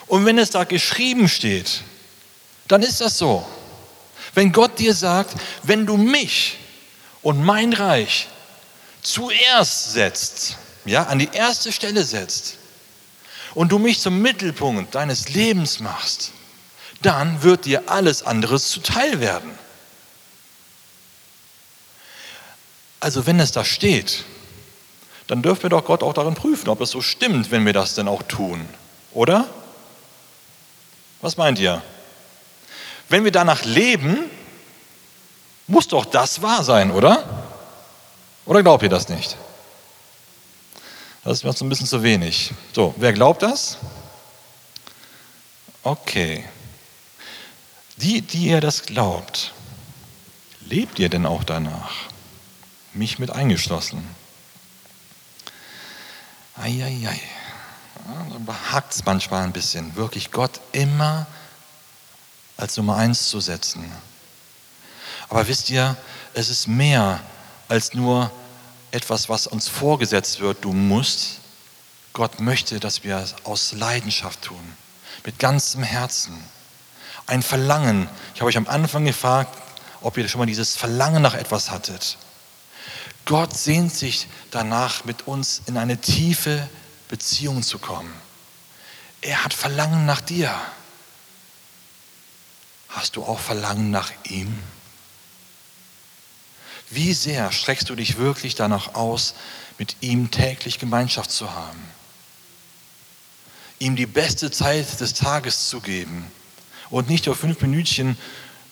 Und 0.07 0.27
wenn 0.27 0.39
es 0.39 0.51
da 0.51 0.65
geschrieben 0.65 1.29
steht, 1.29 1.83
dann 2.69 2.83
ist 2.83 3.01
das 3.01 3.19
so. 3.19 3.47
Wenn 4.35 4.53
Gott 4.53 4.79
dir 4.79 4.95
sagt, 4.95 5.35
wenn 5.63 5.87
du 5.87 5.97
mich 5.97 6.59
und 7.23 7.43
mein 7.43 7.73
Reich 7.73 8.29
zuerst 9.03 9.93
setzt, 9.93 10.57
ja, 10.85 11.05
an 11.05 11.19
die 11.19 11.31
erste 11.33 11.73
Stelle 11.73 12.05
setzt 12.05 12.57
und 13.55 13.71
du 13.71 13.79
mich 13.79 14.01
zum 14.01 14.21
Mittelpunkt 14.21 14.95
deines 14.95 15.31
Lebens 15.31 15.81
machst, 15.81 16.33
dann 17.01 17.43
wird 17.43 17.65
dir 17.65 17.85
alles 17.87 18.23
andere 18.23 18.61
zuteil 18.61 19.21
werden. 19.21 19.57
Also 23.01 23.27
wenn 23.27 23.39
es 23.39 23.53
da 23.53 23.65
steht, 23.65 24.25
dann 25.27 25.43
dürfen 25.43 25.65
wir 25.65 25.71
doch 25.71 25.85
Gott 25.85 26.03
auch 26.03 26.13
darin 26.13 26.35
prüfen, 26.35 26.69
ob 26.69 26.81
es 26.81 26.91
so 26.91 27.01
stimmt, 27.01 27.51
wenn 27.51 27.65
wir 27.65 27.73
das 27.73 27.95
denn 27.95 28.09
auch 28.09 28.23
tun. 28.23 28.69
Oder? 29.13 29.47
Was 31.21 31.37
meint 31.37 31.59
ihr? 31.59 31.83
Wenn 33.09 33.25
wir 33.25 33.33
danach 33.33 33.65
leben, 33.65 34.31
muss 35.67 35.89
doch 35.89 36.05
das 36.05 36.43
wahr 36.43 36.63
sein, 36.65 36.91
oder? 36.91 37.25
Oder 38.45 38.63
glaubt 38.63 38.83
ihr 38.83 38.89
das 38.89 39.09
nicht? 39.09 39.37
Das 41.23 41.39
ist 41.39 41.45
mir 41.45 41.53
so 41.55 41.65
ein 41.65 41.71
bisschen 41.71 41.87
zu 41.87 42.03
wenig. 42.03 42.53
So, 42.75 42.95
wer 42.99 43.15
glaubt 43.15 43.43
das? 43.43 43.79
Okay. 45.83 46.45
Die, 47.97 48.21
die 48.21 48.49
ihr 48.49 48.61
das 48.61 48.83
glaubt, 48.83 49.53
lebt 50.67 50.99
ihr 50.99 51.09
denn 51.09 51.25
auch 51.25 51.45
danach? 51.45 51.93
Mich 52.93 53.19
mit 53.19 53.31
eingeschlossen. 53.31 54.05
Eieiei. 56.57 57.21
Ja, 58.07 58.27
dann 58.33 58.45
behagt 58.45 58.95
es 58.95 59.05
manchmal 59.05 59.43
ein 59.45 59.53
bisschen, 59.53 59.97
wirklich 59.97 60.31
Gott 60.31 60.61
immer 60.73 61.27
als 62.57 62.77
Nummer 62.77 62.97
eins 62.97 63.29
zu 63.29 63.41
setzen. 63.41 63.91
Aber 65.29 65.47
wisst 65.49 65.71
ihr, 65.71 65.97
es 66.35 66.49
ist 66.49 66.69
mehr 66.69 67.21
als 67.69 67.95
nur 67.95 68.31
etwas, 68.91 69.29
was 69.29 69.47
uns 69.47 69.69
vorgesetzt 69.69 70.41
wird, 70.41 70.65
du 70.65 70.73
musst. 70.73 71.41
Gott 72.13 72.39
möchte, 72.39 72.79
dass 72.79 73.03
wir 73.03 73.17
es 73.17 73.35
aus 73.45 73.73
Leidenschaft 73.73 74.43
tun, 74.43 74.77
mit 75.25 75.41
ganzem 75.41 75.83
Herzen. 75.83 76.39
Ein 77.27 77.43
Verlangen. 77.43 78.09
Ich 78.35 78.41
habe 78.41 78.49
euch 78.49 78.57
am 78.57 78.69
Anfang 78.69 79.05
gefragt, 79.05 79.57
ob 80.01 80.17
ihr 80.17 80.29
schon 80.29 80.39
mal 80.39 80.47
dieses 80.47 80.77
Verlangen 80.77 81.23
nach 81.23 81.35
etwas 81.35 81.71
hattet. 81.71 82.19
Gott 83.25 83.57
sehnt 83.57 83.95
sich 83.95 84.29
danach, 84.51 85.05
mit 85.05 85.27
uns 85.27 85.63
in 85.67 85.79
eine 85.79 86.01
tiefe 86.01 86.69
Beziehung 87.09 87.63
zu 87.63 87.79
kommen. 87.79 88.13
Er 89.21 89.45
hat 89.45 89.55
Verlangen 89.55 90.05
nach 90.05 90.21
dir. 90.21 90.55
Hast 92.89 93.17
du 93.17 93.25
auch 93.25 93.41
Verlangen 93.41 93.91
nach 93.91 94.13
ihm? 94.25 94.59
Wie 96.91 97.15
sehr 97.15 97.51
streckst 97.51 97.89
du 97.89 97.95
dich 97.95 98.19
wirklich 98.19 98.55
danach 98.55 98.95
aus, 98.95 99.35
mit 99.79 99.97
ihm 100.01 100.31
täglich 100.31 100.79
Gemeinschaft 100.79 101.31
zu 101.31 101.53
haben? 101.53 101.83
Ihm 103.79 103.97
die 103.97 104.07
beste 104.07 104.51
Zeit 104.51 105.01
des 105.01 105.15
Tages 105.15 105.69
zu 105.69 105.81
geben 105.81 106.31
und 106.91 107.09
nicht 107.09 107.27
nur 107.27 107.35
fünf 107.35 107.61
Minütchen, 107.63 108.17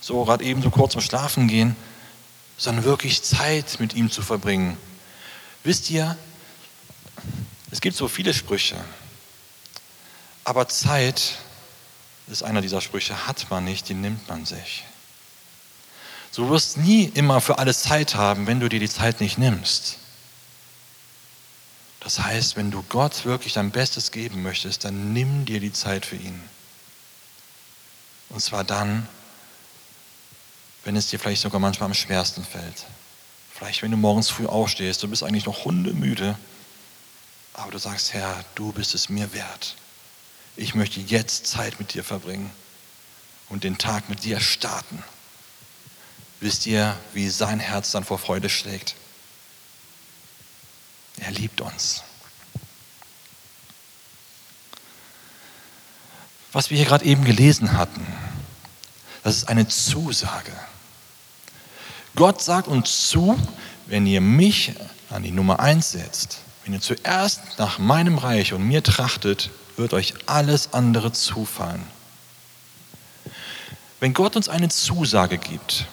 so 0.01 0.25
gerade 0.25 0.45
eben 0.45 0.63
so 0.63 0.71
kurz 0.71 0.93
zum 0.93 1.01
Schlafen 1.01 1.49
gehen, 1.49 1.75
sondern 2.57 2.85
wirklich 2.85 3.23
Zeit 3.23 3.81
mit 3.81 3.95
ihm 3.95 4.11
zu 4.11 4.23
verbringen. 4.23 4.77
Wisst 5.65 5.91
ihr, 5.91 6.17
es 7.71 7.81
gibt 7.81 7.97
so 7.97 8.09
viele 8.09 8.35
Sprüche, 8.35 8.77
aber 10.45 10.69
Zeit 10.69 11.39
ist 12.27 12.43
einer 12.43 12.61
dieser 12.61 12.81
Sprüche, 12.81 13.27
hat 13.27 13.51
man 13.51 13.65
nicht, 13.65 13.89
die 13.89 13.95
nimmt 13.95 14.29
man 14.29 14.45
sich. 14.45 14.85
Du 16.35 16.49
wirst 16.49 16.79
nie 16.79 17.05
immer 17.05 17.41
für 17.41 17.59
alles 17.59 17.83
Zeit 17.83 18.15
haben, 18.15 18.47
wenn 18.47 18.61
du 18.61 18.69
dir 18.69 18.81
die 18.81 18.89
Zeit 18.89 19.21
nicht 19.21 19.39
nimmst. 19.39 19.99
Das 22.01 22.19
heißt, 22.19 22.57
wenn 22.57 22.71
du 22.71 22.83
Gott 22.89 23.25
wirklich 23.25 23.53
dein 23.53 23.71
Bestes 23.71 24.11
geben 24.11 24.43
möchtest, 24.43 24.85
dann 24.85 25.13
nimm 25.13 25.45
dir 25.45 25.61
die 25.61 25.73
Zeit 25.73 26.07
für 26.07 26.17
ihn. 26.17 26.41
Und 28.31 28.41
zwar 28.41 28.65
dann, 28.65 29.07
wenn 30.85 30.97
es 30.97 31.09
dir 31.09 31.19
vielleicht 31.19 31.43
sogar 31.43 31.61
manchmal 31.61 31.89
am 31.89 31.95
schwersten 31.95 32.45
fällt. 32.45 32.87
Vielleicht, 33.55 33.83
wenn 33.83 33.91
du 33.91 33.97
morgens 33.97 34.29
früh 34.29 34.47
aufstehst, 34.47 35.03
du 35.03 35.09
bist 35.09 35.23
eigentlich 35.23 35.47
noch 35.47 35.65
hundemüde, 35.65 36.37
aber 37.55 37.71
du 37.71 37.79
sagst, 37.79 38.13
Herr, 38.13 38.45
du 38.55 38.73
bist 38.73 38.95
es 38.95 39.09
mir 39.09 39.33
wert. 39.33 39.77
Ich 40.57 40.75
möchte 40.75 41.01
jetzt 41.01 41.47
Zeit 41.47 41.79
mit 41.79 41.95
dir 41.95 42.05
verbringen 42.05 42.51
und 43.49 43.65
den 43.65 43.79
Tag 43.79 44.09
mit 44.09 44.25
dir 44.25 44.41
starten. 44.41 45.03
Wisst 46.41 46.67
ihr, 46.67 46.97
wie 47.13 47.29
sein 47.29 47.61
Herz 47.61 47.93
dann 47.93 48.05
vor 48.05 48.19
Freude 48.19 48.49
schlägt? 48.49 48.97
Er 51.19 51.31
liebt 51.31 51.61
uns. 51.61 52.03
Was 56.53 56.69
wir 56.71 56.77
hier 56.77 56.87
gerade 56.87 57.05
eben 57.05 57.25
gelesen 57.25 57.73
hatten, 57.77 58.07
das 59.23 59.37
ist 59.37 59.49
eine 59.49 59.69
Zusage. 59.69 60.53
Gott 62.15 62.43
sagt 62.43 62.69
uns 62.69 63.09
zu, 63.09 63.39
wenn 63.87 64.07
ihr 64.07 64.21
mich 64.21 64.75
an 65.11 65.23
die 65.23 65.31
Nummer 65.31 65.61
eins 65.61 65.93
setzt, 65.93 66.39
wenn 66.65 66.75
ihr 66.75 66.81
zuerst 66.81 67.41
nach 67.59 67.79
meinem 67.79 68.19
Reich 68.19 68.53
und 68.53 68.63
mir 68.67 68.83
trachtet, 68.83 69.51
wird 69.77 69.95
euch 69.95 70.15
alles 70.27 70.75
andere 70.75 71.13
zufallen. 71.13 71.83
Wenn 74.01 74.15
Gott 74.15 74.37
uns 74.37 74.49
eine 74.49 74.69
Zusage 74.69 75.39
gibt, 75.39 75.87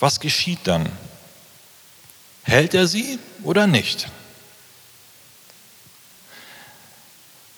was 0.00 0.20
geschieht 0.20 0.60
dann? 0.64 0.90
Hält 2.42 2.74
er 2.74 2.86
sie 2.86 3.18
oder 3.42 3.66
nicht? 3.66 4.08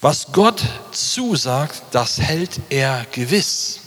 Was 0.00 0.32
Gott 0.32 0.62
zusagt, 0.92 1.82
das 1.90 2.18
hält 2.20 2.60
er 2.70 3.06
gewiss 3.12 3.80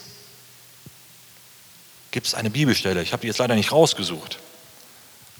gibt 2.13 2.27
es 2.27 2.35
eine 2.35 2.51
Bibelstelle. 2.51 3.01
Ich 3.01 3.11
habe 3.11 3.21
die 3.21 3.27
jetzt 3.27 3.39
leider 3.39 3.55
nicht 3.55 3.71
rausgesucht. 3.71 4.37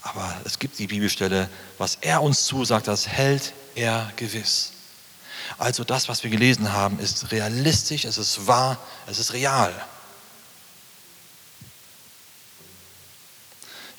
Aber 0.01 0.36
es 0.43 0.57
gibt 0.57 0.79
die 0.79 0.88
Bibelstelle, 0.88 1.47
was 1.77 1.99
er 2.01 2.23
uns 2.23 2.45
zusagt, 2.45 2.88
das 2.88 3.07
hält 3.07 3.53
er 3.75 4.12
gewiss. 4.15 4.71
Also 5.59 5.83
das, 5.83 6.09
was 6.09 6.23
wir 6.23 6.31
gelesen 6.31 6.73
haben, 6.73 6.99
ist 6.99 7.31
realistisch, 7.31 8.05
es 8.05 8.17
ist 8.17 8.47
wahr, 8.47 8.79
es 9.05 9.19
ist 9.19 9.33
real. 9.33 9.71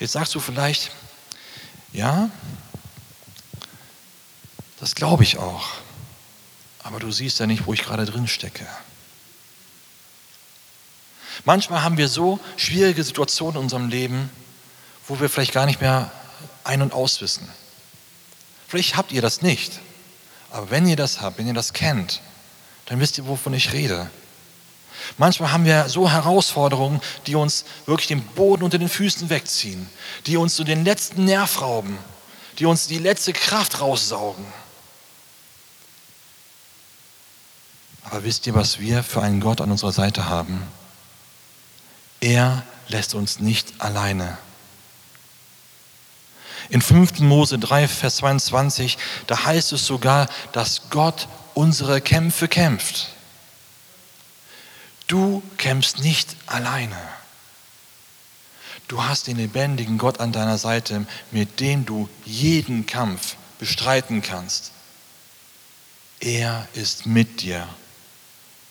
Jetzt 0.01 0.13
sagst 0.13 0.35
du 0.35 0.41
vielleicht, 0.41 0.91
ja, 1.93 2.29
das 4.81 4.97
glaube 4.97 5.23
ich 5.23 5.39
auch. 5.39 5.69
Aber 6.83 6.99
du 6.99 7.13
siehst 7.13 7.39
ja 7.39 7.47
nicht, 7.47 7.67
wo 7.67 7.73
ich 7.73 7.85
gerade 7.85 8.05
drin 8.05 8.27
stecke. 8.27 8.67
Manchmal 11.45 11.83
haben 11.83 11.97
wir 11.97 12.09
so 12.09 12.39
schwierige 12.57 13.03
Situationen 13.03 13.57
in 13.57 13.63
unserem 13.63 13.89
Leben, 13.89 14.31
wo 15.09 15.21
wir 15.21 15.29
vielleicht 15.29 15.53
gar 15.53 15.67
nicht 15.67 15.81
mehr 15.81 16.11
ein- 16.65 16.83
und 16.83 16.93
auswissen. 16.93 17.49
Vielleicht 18.69 18.97
habt 18.97 19.13
ihr 19.13 19.23
das 19.23 19.43
nicht. 19.43 19.81
Aber 20.51 20.71
wenn 20.71 20.87
ihr 20.87 20.97
das 20.97 21.21
habt, 21.21 21.39
wenn 21.39 21.47
ihr 21.47 21.55
das 21.55 21.73
kennt, 21.73 22.21
dann 22.87 23.01
wisst 23.01 23.19
ihr, 23.19 23.27
wovon 23.27 23.55
ich 23.55 23.73
rede. 23.73 24.11
Manchmal 25.19 25.53
haben 25.53 25.65
wir 25.65 25.89
so 25.89 26.11
Herausforderungen, 26.11 27.01
die 27.27 27.35
uns 27.35 27.65
wirklich 27.87 28.09
den 28.09 28.23
Boden 28.23 28.63
unter 28.63 28.79
den 28.79 28.89
Füßen 28.89 29.31
wegziehen, 29.31 29.89
die 30.27 30.37
uns 30.37 30.57
so 30.57 30.65
den 30.65 30.85
letzten 30.85 31.25
Nerv 31.25 31.61
rauben, 31.61 31.99
die 32.59 32.67
uns 32.67 32.87
die 32.87 32.99
letzte 32.99 33.33
Kraft 33.33 33.81
raussaugen. 33.81 34.45
Aber 38.05 38.23
wisst 38.23 38.47
ihr, 38.47 38.55
was 38.55 38.79
wir 38.79 39.03
für 39.03 39.23
einen 39.23 39.41
Gott 39.41 39.61
an 39.61 39.71
unserer 39.71 39.93
Seite 39.93 40.29
haben? 40.29 40.63
Er 42.25 42.65
lässt 42.89 43.13
uns 43.13 43.39
nicht 43.39 43.83
alleine. 43.83 44.39
In 46.71 46.81
5. 46.81 47.19
Mose 47.19 47.59
3, 47.59 47.87
Vers 47.87 48.17
22, 48.17 48.97
da 49.27 49.45
heißt 49.45 49.75
es 49.75 49.85
sogar, 49.85 50.31
dass 50.53 50.89
Gott 50.89 51.29
unsere 51.53 52.01
Kämpfe 52.01 52.49
kämpft. 52.49 53.11
Du 55.07 55.43
kämpfst 55.59 55.99
nicht 55.99 56.35
alleine. 56.47 56.97
Du 58.89 59.05
hast 59.05 59.27
den 59.27 59.37
lebendigen 59.37 59.99
Gott 59.99 60.19
an 60.19 60.33
deiner 60.33 60.57
Seite, 60.57 61.05
mit 61.31 61.61
dem 61.61 61.85
du 61.85 62.09
jeden 62.25 62.87
Kampf 62.87 63.37
bestreiten 63.59 64.23
kannst. 64.23 64.73
Er 66.21 66.67
ist 66.73 67.05
mit 67.05 67.43
dir, 67.43 67.69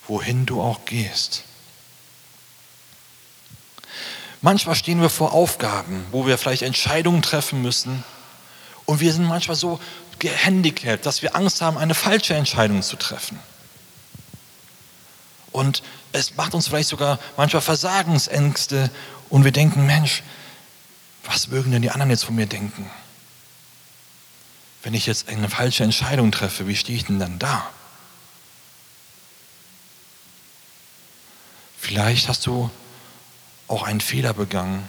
wohin 0.07 0.47
du 0.47 0.59
auch 0.59 0.85
gehst. 0.85 1.43
Manchmal 4.43 4.75
stehen 4.75 4.99
wir 4.99 5.09
vor 5.09 5.31
Aufgaben, 5.31 6.05
wo 6.11 6.27
wir 6.27 6.37
vielleicht 6.37 6.63
Entscheidungen 6.63 7.21
treffen 7.21 7.61
müssen 7.61 8.03
und 8.83 8.99
wir 8.99 9.13
sind 9.13 9.23
manchmal 9.23 9.55
so 9.55 9.79
gehandicapt, 10.19 11.05
dass 11.05 11.21
wir 11.21 11.33
Angst 11.37 11.61
haben, 11.61 11.77
eine 11.77 11.95
falsche 11.95 12.33
Entscheidung 12.33 12.81
zu 12.81 12.97
treffen. 12.97 13.39
Und 15.53 15.81
es 16.11 16.35
macht 16.35 16.53
uns 16.55 16.67
vielleicht 16.67 16.89
sogar 16.89 17.19
manchmal 17.37 17.61
Versagensängste 17.61 18.91
und 19.29 19.45
wir 19.45 19.53
denken, 19.53 19.85
Mensch, 19.85 20.23
was 21.23 21.47
mögen 21.47 21.71
denn 21.71 21.81
die 21.81 21.91
anderen 21.91 22.09
jetzt 22.09 22.25
von 22.25 22.35
mir 22.35 22.45
denken? 22.45 22.91
Wenn 24.81 24.93
ich 24.93 25.05
jetzt 25.05 25.29
eine 25.29 25.47
falsche 25.47 25.85
Entscheidung 25.85 26.33
treffe, 26.33 26.67
wie 26.67 26.75
stehe 26.75 26.97
ich 26.97 27.05
denn 27.05 27.17
dann 27.17 27.39
da? 27.39 27.65
Vielleicht 31.79 32.27
hast 32.27 32.45
du 32.45 32.69
auch 33.73 33.81
einen 33.81 34.01
Fehler 34.01 34.33
begangen. 34.33 34.87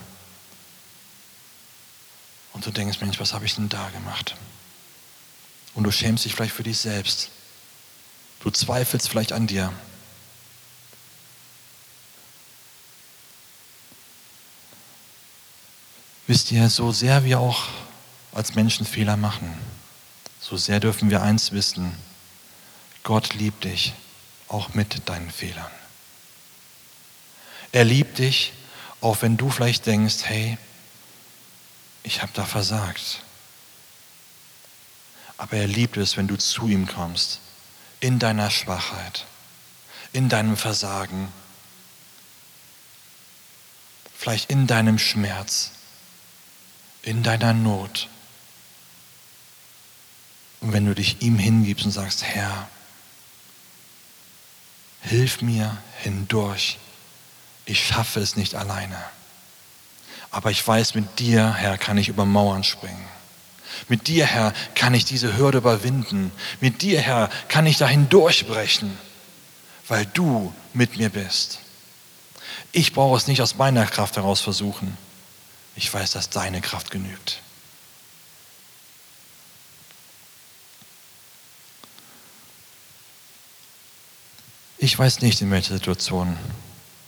Und 2.52 2.66
du 2.66 2.70
denkst, 2.70 3.00
Mensch, 3.00 3.18
was 3.18 3.32
habe 3.32 3.46
ich 3.46 3.54
denn 3.54 3.70
da 3.70 3.88
gemacht? 3.88 4.36
Und 5.72 5.84
du 5.84 5.90
schämst 5.90 6.26
dich 6.26 6.34
vielleicht 6.34 6.54
für 6.54 6.62
dich 6.62 6.76
selbst. 6.78 7.30
Du 8.40 8.50
zweifelst 8.50 9.08
vielleicht 9.08 9.32
an 9.32 9.46
dir. 9.46 9.72
Wisst 16.26 16.52
ihr, 16.52 16.68
so 16.68 16.92
sehr 16.92 17.24
wir 17.24 17.40
auch 17.40 17.68
als 18.32 18.54
Menschen 18.54 18.84
Fehler 18.84 19.16
machen, 19.16 19.56
so 20.40 20.58
sehr 20.58 20.78
dürfen 20.78 21.08
wir 21.08 21.22
eins 21.22 21.52
wissen, 21.52 21.96
Gott 23.02 23.32
liebt 23.34 23.64
dich 23.64 23.94
auch 24.48 24.74
mit 24.74 25.08
deinen 25.08 25.30
Fehlern. 25.30 25.70
Er 27.72 27.84
liebt 27.84 28.18
dich 28.18 28.52
auch 29.04 29.20
wenn 29.20 29.36
du 29.36 29.50
vielleicht 29.50 29.84
denkst, 29.84 30.24
hey, 30.24 30.56
ich 32.04 32.22
habe 32.22 32.32
da 32.32 32.46
versagt. 32.46 33.22
Aber 35.36 35.58
er 35.58 35.66
liebt 35.66 35.98
es, 35.98 36.16
wenn 36.16 36.26
du 36.26 36.38
zu 36.38 36.68
ihm 36.68 36.88
kommst, 36.88 37.40
in 38.00 38.18
deiner 38.18 38.50
Schwachheit, 38.50 39.26
in 40.14 40.30
deinem 40.30 40.56
Versagen, 40.56 41.30
vielleicht 44.16 44.50
in 44.50 44.66
deinem 44.66 44.98
Schmerz, 44.98 45.72
in 47.02 47.22
deiner 47.22 47.52
Not. 47.52 48.08
Und 50.60 50.72
wenn 50.72 50.86
du 50.86 50.94
dich 50.94 51.20
ihm 51.20 51.38
hingibst 51.38 51.84
und 51.84 51.92
sagst, 51.92 52.22
Herr, 52.22 52.70
hilf 55.02 55.42
mir 55.42 55.76
hindurch 55.98 56.78
ich 57.66 57.86
schaffe 57.86 58.20
es 58.20 58.36
nicht 58.36 58.54
alleine. 58.54 58.96
Aber 60.30 60.50
ich 60.50 60.66
weiß, 60.66 60.94
mit 60.94 61.18
dir, 61.18 61.54
Herr, 61.54 61.78
kann 61.78 61.96
ich 61.96 62.08
über 62.08 62.24
Mauern 62.24 62.64
springen. 62.64 63.06
Mit 63.88 64.08
dir, 64.08 64.26
Herr, 64.26 64.52
kann 64.74 64.94
ich 64.94 65.04
diese 65.04 65.36
Hürde 65.36 65.58
überwinden. 65.58 66.32
Mit 66.60 66.82
dir, 66.82 67.00
Herr, 67.00 67.30
kann 67.48 67.66
ich 67.66 67.76
dahin 67.78 68.08
durchbrechen, 68.08 68.98
weil 69.88 70.06
du 70.06 70.52
mit 70.72 70.96
mir 70.96 71.08
bist. 71.08 71.60
Ich 72.72 72.92
brauche 72.92 73.16
es 73.16 73.26
nicht 73.26 73.42
aus 73.42 73.56
meiner 73.56 73.86
Kraft 73.86 74.16
heraus 74.16 74.40
versuchen. 74.40 74.96
Ich 75.76 75.92
weiß, 75.92 76.12
dass 76.12 76.30
deine 76.30 76.60
Kraft 76.60 76.90
genügt. 76.90 77.40
Ich 84.78 84.98
weiß 84.98 85.20
nicht, 85.22 85.40
in 85.40 85.50
welcher 85.50 85.74
Situation 85.74 86.36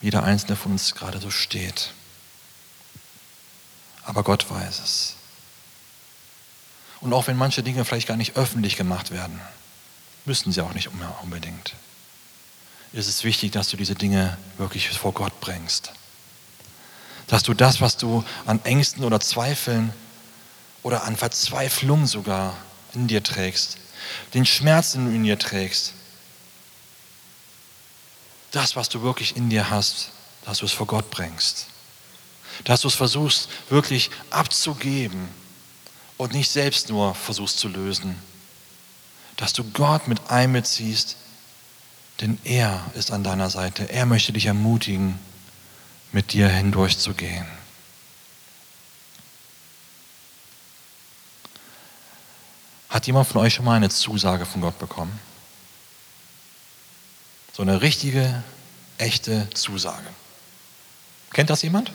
jeder 0.00 0.22
einzelne 0.22 0.56
von 0.56 0.72
uns 0.72 0.94
gerade 0.94 1.20
so 1.20 1.30
steht. 1.30 1.92
Aber 4.04 4.22
Gott 4.22 4.48
weiß 4.50 4.80
es. 4.80 5.14
Und 7.00 7.12
auch 7.12 7.26
wenn 7.26 7.36
manche 7.36 7.62
Dinge 7.62 7.84
vielleicht 7.84 8.08
gar 8.08 8.16
nicht 8.16 8.36
öffentlich 8.36 8.76
gemacht 8.76 9.10
werden, 9.10 9.40
müssen 10.24 10.52
sie 10.52 10.60
auch 10.60 10.74
nicht 10.74 10.90
unbedingt. 11.22 11.74
Es 12.92 13.08
ist 13.08 13.24
wichtig, 13.24 13.52
dass 13.52 13.68
du 13.68 13.76
diese 13.76 13.94
Dinge 13.94 14.38
wirklich 14.58 14.88
vor 14.90 15.12
Gott 15.12 15.40
bringst. 15.40 15.92
Dass 17.26 17.42
du 17.42 17.52
das, 17.52 17.80
was 17.80 17.96
du 17.96 18.24
an 18.46 18.64
Ängsten 18.64 19.04
oder 19.04 19.20
Zweifeln 19.20 19.92
oder 20.82 21.04
an 21.04 21.16
Verzweiflung 21.16 22.06
sogar 22.06 22.56
in 22.94 23.08
dir 23.08 23.22
trägst, 23.22 23.78
den 24.34 24.46
Schmerz, 24.46 24.92
den 24.92 25.06
du 25.06 25.10
in 25.14 25.24
dir 25.24 25.38
trägst, 25.38 25.92
das, 28.56 28.74
was 28.74 28.88
du 28.88 29.02
wirklich 29.02 29.36
in 29.36 29.50
dir 29.50 29.68
hast, 29.70 30.10
dass 30.44 30.58
du 30.58 30.64
es 30.64 30.72
vor 30.72 30.86
Gott 30.86 31.10
bringst. 31.10 31.66
Dass 32.64 32.80
du 32.80 32.88
es 32.88 32.94
versuchst 32.94 33.50
wirklich 33.68 34.10
abzugeben 34.30 35.28
und 36.16 36.32
nicht 36.32 36.50
selbst 36.50 36.88
nur 36.88 37.14
versuchst 37.14 37.58
zu 37.58 37.68
lösen. 37.68 38.16
Dass 39.36 39.52
du 39.52 39.62
Gott 39.72 40.08
mit 40.08 40.30
einbeziehst, 40.30 41.16
denn 42.22 42.38
er 42.44 42.82
ist 42.94 43.10
an 43.10 43.22
deiner 43.22 43.50
Seite. 43.50 43.90
Er 43.90 44.06
möchte 44.06 44.32
dich 44.32 44.46
ermutigen, 44.46 45.18
mit 46.12 46.32
dir 46.32 46.48
hindurchzugehen. 46.48 47.46
Hat 52.88 53.06
jemand 53.06 53.28
von 53.28 53.42
euch 53.42 53.52
schon 53.52 53.66
mal 53.66 53.74
eine 53.74 53.90
Zusage 53.90 54.46
von 54.46 54.62
Gott 54.62 54.78
bekommen? 54.78 55.18
So 57.56 57.62
eine 57.62 57.80
richtige, 57.80 58.42
echte 58.98 59.48
Zusage. 59.54 60.06
Kennt 61.32 61.48
das 61.48 61.62
jemand? 61.62 61.90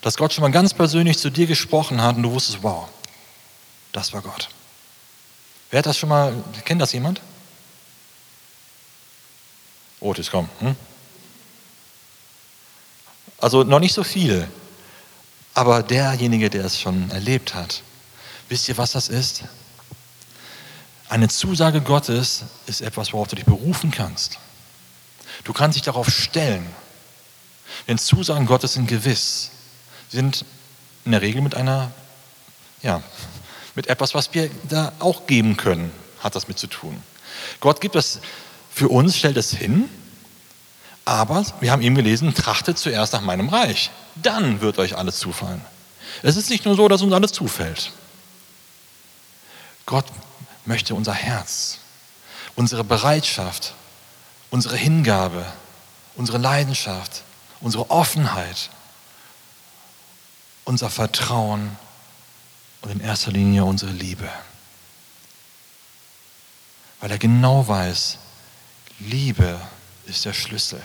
Dass 0.00 0.16
Gott 0.16 0.32
schon 0.32 0.42
mal 0.42 0.50
ganz 0.50 0.74
persönlich 0.74 1.18
zu 1.18 1.30
dir 1.30 1.46
gesprochen 1.46 2.02
hat 2.02 2.16
und 2.16 2.24
du 2.24 2.32
wusstest, 2.32 2.64
wow, 2.64 2.88
das 3.92 4.12
war 4.12 4.20
Gott. 4.20 4.48
Wer 5.70 5.78
hat 5.78 5.86
das 5.86 5.96
schon 5.96 6.08
mal, 6.08 6.34
kennt 6.64 6.82
das 6.82 6.92
jemand? 6.92 7.20
Otis, 10.00 10.32
komm. 10.32 10.48
Hm? 10.58 10.74
Also 13.38 13.62
noch 13.62 13.78
nicht 13.78 13.94
so 13.94 14.02
viel, 14.02 14.48
aber 15.54 15.84
derjenige, 15.84 16.50
der 16.50 16.64
es 16.64 16.80
schon 16.80 17.08
erlebt 17.12 17.54
hat, 17.54 17.84
wisst 18.48 18.68
ihr, 18.68 18.76
was 18.76 18.90
das 18.90 19.08
ist? 19.08 19.44
Eine 21.12 21.28
Zusage 21.28 21.82
Gottes 21.82 22.44
ist 22.66 22.80
etwas, 22.80 23.12
worauf 23.12 23.28
du 23.28 23.36
dich 23.36 23.44
berufen 23.44 23.90
kannst. 23.90 24.38
Du 25.44 25.52
kannst 25.52 25.76
dich 25.76 25.82
darauf 25.82 26.08
stellen. 26.08 26.66
Denn 27.86 27.98
Zusagen 27.98 28.46
Gottes 28.46 28.72
sind 28.72 28.88
gewiss, 28.88 29.50
Sie 30.08 30.16
sind 30.16 30.46
in 31.04 31.12
der 31.12 31.20
Regel 31.20 31.42
mit 31.42 31.54
einer, 31.54 31.90
ja, 32.82 33.02
mit 33.74 33.88
etwas, 33.88 34.14
was 34.14 34.32
wir 34.32 34.48
da 34.70 34.94
auch 35.00 35.26
geben 35.26 35.58
können, 35.58 35.92
hat 36.20 36.34
das 36.34 36.48
mit 36.48 36.58
zu 36.58 36.66
tun. 36.66 37.02
Gott 37.60 37.82
gibt 37.82 37.94
das 37.94 38.20
für 38.72 38.88
uns, 38.88 39.18
stellt 39.18 39.36
es 39.36 39.50
hin, 39.50 39.90
aber 41.04 41.44
wir 41.60 41.72
haben 41.72 41.82
eben 41.82 41.94
gelesen, 41.94 42.32
trachtet 42.32 42.78
zuerst 42.78 43.12
nach 43.12 43.20
meinem 43.20 43.50
Reich. 43.50 43.90
Dann 44.14 44.62
wird 44.62 44.78
euch 44.78 44.96
alles 44.96 45.18
zufallen. 45.18 45.60
Es 46.22 46.36
ist 46.36 46.48
nicht 46.48 46.64
nur 46.64 46.74
so, 46.74 46.88
dass 46.88 47.02
uns 47.02 47.12
alles 47.12 47.32
zufällt. 47.32 47.92
Gott 49.84 50.06
möchte 50.64 50.94
unser 50.94 51.14
Herz, 51.14 51.78
unsere 52.56 52.84
Bereitschaft, 52.84 53.74
unsere 54.50 54.76
Hingabe, 54.76 55.44
unsere 56.16 56.38
Leidenschaft, 56.38 57.22
unsere 57.60 57.90
Offenheit 57.90 58.70
unser 60.64 60.90
Vertrauen 60.90 61.76
und 62.82 62.90
in 62.90 63.00
erster 63.00 63.32
Linie 63.32 63.64
unsere 63.64 63.92
Liebe. 63.92 64.28
Weil 67.00 67.10
er 67.10 67.18
genau 67.18 67.66
weiß, 67.66 68.18
Liebe 69.00 69.60
ist 70.06 70.24
der 70.24 70.32
Schlüssel. 70.32 70.80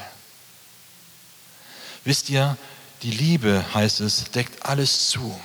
Wisst 2.04 2.30
ihr, 2.30 2.58
die 3.04 3.12
Liebe, 3.12 3.64
heißt 3.74 4.00
es, 4.00 4.32
deckt 4.32 4.66
alles 4.66 5.10
zu. 5.10 5.40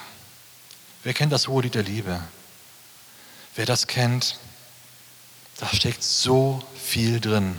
Wer 1.02 1.12
kennt 1.12 1.32
das 1.32 1.48
hohe 1.48 1.62
Lied 1.62 1.74
der 1.74 1.82
Liebe? 1.82 2.22
Wer 3.54 3.66
das 3.66 3.86
kennt, 3.86 4.38
da 5.58 5.68
steckt 5.68 6.02
so 6.02 6.62
viel 6.82 7.20
drin. 7.20 7.58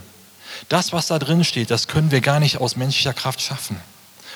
Das, 0.69 0.93
was 0.93 1.07
da 1.07 1.19
drin 1.19 1.43
steht, 1.43 1.71
das 1.71 1.87
können 1.87 2.11
wir 2.11 2.21
gar 2.21 2.39
nicht 2.39 2.57
aus 2.57 2.75
menschlicher 2.75 3.13
Kraft 3.13 3.41
schaffen. 3.41 3.79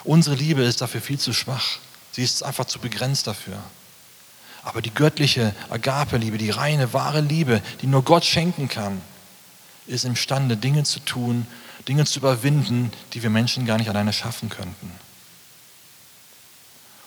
Unsere 0.03 0.35
Liebe 0.35 0.63
ist 0.63 0.81
dafür 0.81 1.01
viel 1.01 1.19
zu 1.19 1.33
schwach. 1.33 1.79
Sie 2.11 2.23
ist 2.23 2.43
einfach 2.43 2.65
zu 2.65 2.79
begrenzt 2.79 3.27
dafür. 3.27 3.61
Aber 4.63 4.81
die 4.81 4.93
göttliche 4.93 5.55
Agape-Liebe, 5.69 6.37
die 6.37 6.49
reine, 6.49 6.93
wahre 6.93 7.21
Liebe, 7.21 7.61
die 7.81 7.87
nur 7.87 8.03
Gott 8.03 8.25
schenken 8.25 8.67
kann, 8.67 9.01
ist 9.85 10.05
imstande, 10.05 10.57
Dinge 10.57 10.83
zu 10.83 10.99
tun, 10.99 11.47
Dinge 11.87 12.05
zu 12.05 12.19
überwinden, 12.19 12.91
die 13.13 13.23
wir 13.23 13.29
Menschen 13.29 13.65
gar 13.65 13.77
nicht 13.77 13.89
alleine 13.89 14.13
schaffen 14.13 14.49
könnten. 14.49 14.91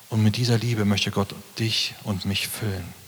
Und 0.09 0.23
mit 0.23 0.37
dieser 0.37 0.59
Liebe 0.59 0.85
möchte 0.85 1.11
Gott 1.11 1.35
dich 1.59 1.95
und 2.05 2.25
mich 2.25 2.49
füllen. 2.49 3.00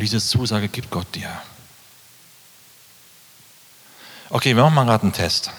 Und 0.00 0.04
diese 0.04 0.18
Zusage 0.18 0.68
gibt 0.68 0.88
Gott 0.88 1.14
dir. 1.14 1.28
Okay, 4.30 4.56
wir 4.56 4.62
machen 4.62 4.74
mal 4.74 4.86
gerade 4.86 5.02
einen 5.02 5.12
Test. 5.12 5.50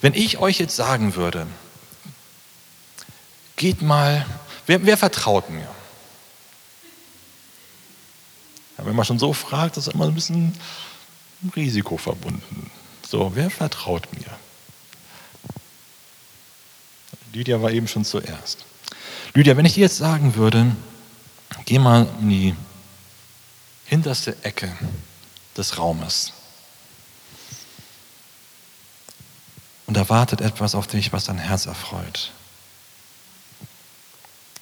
Wenn 0.00 0.14
ich 0.14 0.38
euch 0.38 0.58
jetzt 0.58 0.74
sagen 0.74 1.14
würde, 1.14 1.46
geht 3.54 3.82
mal, 3.82 4.26
wer, 4.66 4.84
wer 4.84 4.96
vertraut 4.96 5.48
mir? 5.48 5.68
Ja, 8.78 8.84
wenn 8.84 8.96
man 8.96 9.04
schon 9.04 9.20
so 9.20 9.32
fragt, 9.32 9.76
ist 9.76 9.86
immer 9.86 10.06
ein 10.06 10.14
bisschen 10.16 10.52
Risiko 11.54 11.96
verbunden. 11.96 12.68
So, 13.08 13.30
wer 13.36 13.48
vertraut 13.48 14.08
mir? 14.12 14.26
Lydia 17.32 17.62
war 17.62 17.70
eben 17.70 17.86
schon 17.86 18.04
zuerst. 18.04 18.64
Lydia, 19.34 19.56
wenn 19.56 19.66
ich 19.66 19.74
dir 19.74 19.82
jetzt 19.82 19.98
sagen 19.98 20.34
würde, 20.34 20.74
geh 21.64 21.78
mal 21.78 22.08
in 22.20 22.28
die 22.28 22.56
hinterste 23.84 24.36
Ecke 24.44 24.76
des 25.56 25.78
Raumes. 25.78 26.32
Und 29.86 29.94
da 29.96 30.08
wartet 30.08 30.40
etwas 30.40 30.74
auf 30.74 30.86
dich, 30.86 31.12
was 31.12 31.24
dein 31.24 31.38
Herz 31.38 31.66
erfreut. 31.66 32.32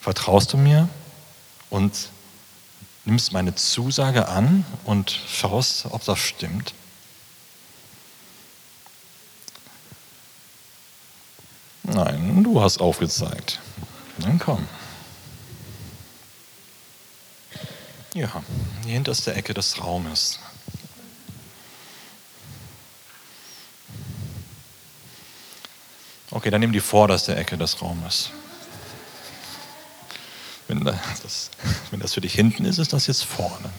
Vertraust 0.01 0.53
du 0.53 0.57
mir 0.57 0.89
und 1.71 2.09
nimmst 3.05 3.33
meine 3.33 3.55
Zusage 3.55 4.29
an 4.29 4.65
und 4.85 5.11
schaust, 5.29 5.87
ob 5.87 6.05
das 6.05 6.19
stimmt? 6.19 6.75
Nein, 11.85 12.43
du 12.43 12.61
hast 12.61 12.81
aufgezeigt. 12.81 13.61
Dann 14.19 14.39
komm. 14.39 14.67
Ja, 18.15 18.43
die 18.85 18.91
hinterste 18.91 19.33
Ecke 19.35 19.55
des 19.55 19.83
Raumes. 19.83 20.39
Okay, 26.31 26.51
dann 26.51 26.61
nimm 26.61 26.73
die 26.73 26.81
vorderste 26.81 27.35
Ecke 27.37 27.57
des 27.57 27.81
Raumes. 27.81 28.31
Wenn 30.69 30.85
das, 30.85 31.51
wenn 31.91 32.01
das 32.01 32.15
für 32.15 32.21
dich 32.21 32.35
hinten 32.35 32.65
ist, 32.65 32.79
ist 32.79 32.93
das 32.93 33.07
jetzt 33.07 33.25
vorne. 33.25 33.71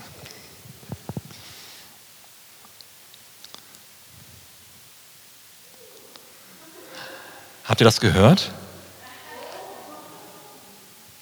Habt 7.66 7.82
ihr 7.82 7.86
das 7.86 8.00
gehört? 8.00 8.52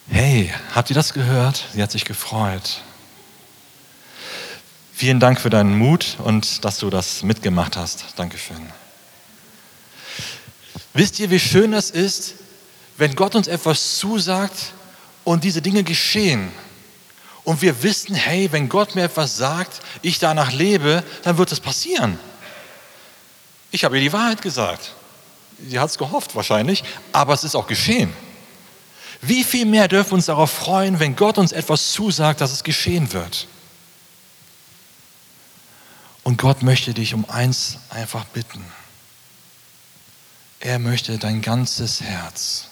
Hey, 0.10 0.54
habt 0.76 0.90
ihr 0.90 0.96
das 0.96 1.14
gehört? 1.14 1.66
Sie 1.74 1.82
hat 1.82 1.92
sich 1.92 2.04
gefreut. 2.04 2.82
Vielen 5.02 5.20
Dank 5.20 5.42
für 5.42 5.50
deinen 5.50 5.80
Mut 5.80 6.18
und 6.20 6.64
dass 6.64 6.78
du 6.78 6.92
das 6.92 7.24
mitgemacht 7.24 7.76
hast. 7.76 8.06
Dankeschön. 8.18 8.62
Wisst 10.94 11.18
ihr, 11.18 11.32
wie 11.32 11.40
schön 11.40 11.74
es 11.74 11.90
ist, 11.90 12.36
wenn 12.98 13.16
Gott 13.16 13.34
uns 13.34 13.48
etwas 13.48 13.98
zusagt 13.98 14.74
und 15.24 15.44
diese 15.44 15.60
Dinge 15.60 15.84
geschehen? 15.84 16.52
Und 17.44 17.64
wir 17.64 17.82
wissen, 17.82 18.14
hey, 18.14 18.52
wenn 18.52 18.70
Gott 18.70 18.94
mir 18.94 19.06
etwas 19.06 19.36
sagt, 19.38 19.82
ich 20.04 20.20
danach 20.20 20.52
lebe, 20.52 21.04
dann 21.24 21.40
wird 21.40 21.52
es 21.52 21.60
passieren. 21.60 22.20
Ich 23.72 23.84
habe 23.84 23.98
ihr 23.98 24.04
die 24.04 24.14
Wahrheit 24.14 24.44
gesagt. 24.44 24.94
Sie 25.68 25.80
hat 25.80 25.90
es 25.90 25.98
gehofft 25.98 26.36
wahrscheinlich, 26.36 26.84
aber 27.12 27.34
es 27.34 27.44
ist 27.44 27.56
auch 27.56 27.66
geschehen. 27.66 28.14
Wie 29.20 29.44
viel 29.44 29.66
mehr 29.66 29.88
dürfen 29.88 30.12
wir 30.12 30.18
uns 30.18 30.28
darauf 30.28 30.52
freuen, 30.52 31.00
wenn 31.00 31.16
Gott 31.16 31.40
uns 31.40 31.54
etwas 31.54 31.92
zusagt, 31.92 32.40
dass 32.40 32.52
es 32.52 32.64
geschehen 32.64 33.12
wird? 33.14 33.48
Und 36.24 36.38
Gott 36.38 36.62
möchte 36.62 36.94
dich 36.94 37.14
um 37.14 37.30
eins 37.30 37.80
einfach 37.90 38.26
bitten. 38.26 38.64
Er 40.60 40.78
möchte 40.78 41.18
dein 41.18 41.42
ganzes 41.42 42.02
Herz. 42.02 42.68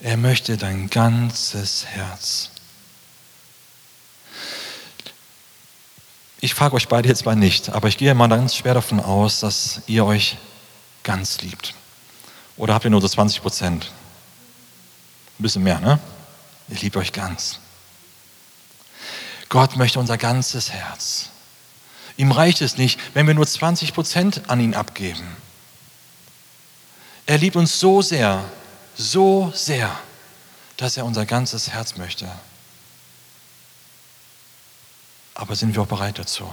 Er 0.00 0.16
möchte 0.16 0.56
dein 0.56 0.90
ganzes 0.90 1.86
Herz. 1.86 2.50
Ich 6.40 6.54
frage 6.54 6.74
euch 6.74 6.88
beide 6.88 7.08
jetzt 7.08 7.26
mal 7.26 7.36
nicht, 7.36 7.68
aber 7.68 7.88
ich 7.88 7.98
gehe 7.98 8.14
mal 8.14 8.28
ganz 8.28 8.56
schwer 8.56 8.74
davon 8.74 8.98
aus, 8.98 9.40
dass 9.40 9.82
ihr 9.86 10.06
euch 10.06 10.38
ganz 11.02 11.42
liebt. 11.42 11.74
Oder 12.56 12.74
habt 12.74 12.84
ihr 12.84 12.90
nur 12.90 13.02
so 13.02 13.08
20 13.08 13.42
Prozent? 13.42 13.92
Ein 15.38 15.42
bisschen 15.42 15.62
mehr, 15.62 15.80
ne? 15.80 16.00
Ihr 16.68 16.78
liebt 16.78 16.96
euch 16.96 17.12
ganz. 17.12 17.60
Gott 19.50 19.76
möchte 19.76 19.98
unser 19.98 20.16
ganzes 20.16 20.70
Herz. 20.70 21.28
Ihm 22.16 22.32
reicht 22.32 22.62
es 22.62 22.78
nicht, 22.78 22.98
wenn 23.14 23.26
wir 23.26 23.34
nur 23.34 23.46
20 23.46 23.92
Prozent 23.92 24.42
an 24.48 24.60
ihn 24.60 24.74
abgeben. 24.74 25.36
Er 27.26 27.36
liebt 27.36 27.56
uns 27.56 27.78
so 27.78 28.00
sehr, 28.00 28.44
so 28.96 29.52
sehr, 29.54 29.90
dass 30.76 30.96
er 30.96 31.04
unser 31.04 31.26
ganzes 31.26 31.70
Herz 31.70 31.96
möchte. 31.96 32.30
Aber 35.34 35.56
sind 35.56 35.74
wir 35.74 35.82
auch 35.82 35.86
bereit 35.86 36.18
dazu? 36.18 36.48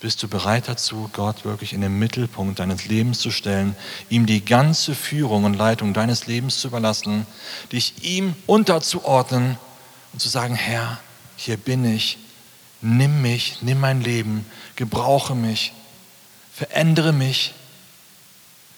Bist 0.00 0.22
du 0.22 0.28
bereit 0.28 0.68
dazu, 0.68 1.10
Gott 1.12 1.44
wirklich 1.44 1.72
in 1.72 1.80
den 1.80 1.98
Mittelpunkt 1.98 2.60
deines 2.60 2.86
Lebens 2.86 3.18
zu 3.18 3.30
stellen, 3.30 3.74
ihm 4.10 4.26
die 4.26 4.44
ganze 4.44 4.94
Führung 4.94 5.44
und 5.44 5.54
Leitung 5.54 5.92
deines 5.92 6.26
Lebens 6.26 6.60
zu 6.60 6.68
überlassen, 6.68 7.26
dich 7.72 8.04
ihm 8.04 8.36
unterzuordnen 8.46 9.58
und 10.12 10.20
zu 10.20 10.28
sagen, 10.28 10.54
Herr, 10.54 11.00
hier 11.36 11.56
bin 11.56 11.84
ich, 11.84 12.18
nimm 12.80 13.22
mich, 13.22 13.58
nimm 13.60 13.80
mein 13.80 14.00
Leben, 14.00 14.46
gebrauche 14.74 15.34
mich, 15.34 15.72
verändere 16.52 17.12
mich. 17.12 17.54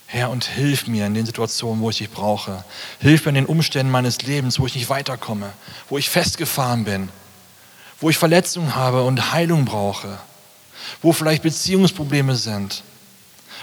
Herr, 0.07 0.31
und 0.31 0.45
hilf 0.45 0.87
mir 0.87 1.05
in 1.05 1.13
den 1.13 1.27
Situationen, 1.27 1.83
wo 1.83 1.91
ich 1.91 1.99
dich 1.99 2.09
brauche. 2.09 2.63
Hilf 2.99 3.25
mir 3.25 3.29
in 3.29 3.35
den 3.35 3.45
Umständen 3.45 3.91
meines 3.91 4.23
Lebens, 4.23 4.59
wo 4.59 4.65
ich 4.65 4.73
nicht 4.73 4.89
weiterkomme, 4.89 5.53
wo 5.87 5.99
ich 5.99 6.09
festgefahren 6.09 6.83
bin, 6.83 7.09
wo 8.01 8.09
ich 8.09 8.17
Verletzungen 8.17 8.75
habe 8.75 9.03
und 9.03 9.31
Heilung 9.31 9.65
brauche, 9.65 10.17
wo 11.03 11.13
vielleicht 11.13 11.43
Beziehungsprobleme 11.43 12.35
sind, 12.35 12.83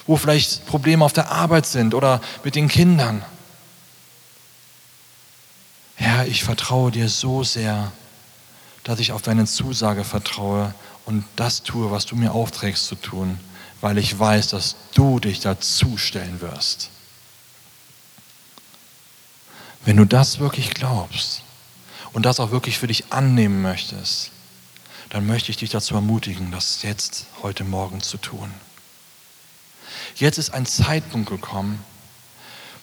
wo 0.06 0.16
vielleicht 0.16 0.66
Probleme 0.66 1.04
auf 1.04 1.12
der 1.12 1.32
Arbeit 1.32 1.66
sind 1.66 1.94
oder 1.94 2.20
mit 2.44 2.54
den 2.54 2.68
Kindern. 2.68 3.24
Herr, 5.96 6.28
ich 6.28 6.44
vertraue 6.44 6.92
dir 6.92 7.08
so 7.08 7.42
sehr 7.42 7.90
dass 8.86 9.00
ich 9.00 9.10
auf 9.10 9.20
deine 9.20 9.46
Zusage 9.46 10.04
vertraue 10.04 10.72
und 11.06 11.24
das 11.34 11.64
tue, 11.64 11.90
was 11.90 12.06
du 12.06 12.14
mir 12.14 12.32
aufträgst 12.32 12.86
zu 12.86 12.94
tun, 12.94 13.40
weil 13.80 13.98
ich 13.98 14.16
weiß, 14.16 14.46
dass 14.46 14.76
du 14.94 15.18
dich 15.18 15.40
dazu 15.40 15.98
stellen 15.98 16.40
wirst. 16.40 16.90
Wenn 19.84 19.96
du 19.96 20.04
das 20.04 20.38
wirklich 20.38 20.70
glaubst 20.70 21.42
und 22.12 22.24
das 22.26 22.38
auch 22.38 22.52
wirklich 22.52 22.78
für 22.78 22.86
dich 22.86 23.12
annehmen 23.12 23.60
möchtest, 23.60 24.30
dann 25.10 25.26
möchte 25.26 25.50
ich 25.50 25.56
dich 25.56 25.70
dazu 25.70 25.96
ermutigen, 25.96 26.52
das 26.52 26.82
jetzt, 26.82 27.26
heute 27.42 27.64
Morgen 27.64 28.00
zu 28.00 28.18
tun. 28.18 28.54
Jetzt 30.14 30.38
ist 30.38 30.50
ein 30.50 30.64
Zeitpunkt 30.64 31.28
gekommen, 31.28 31.84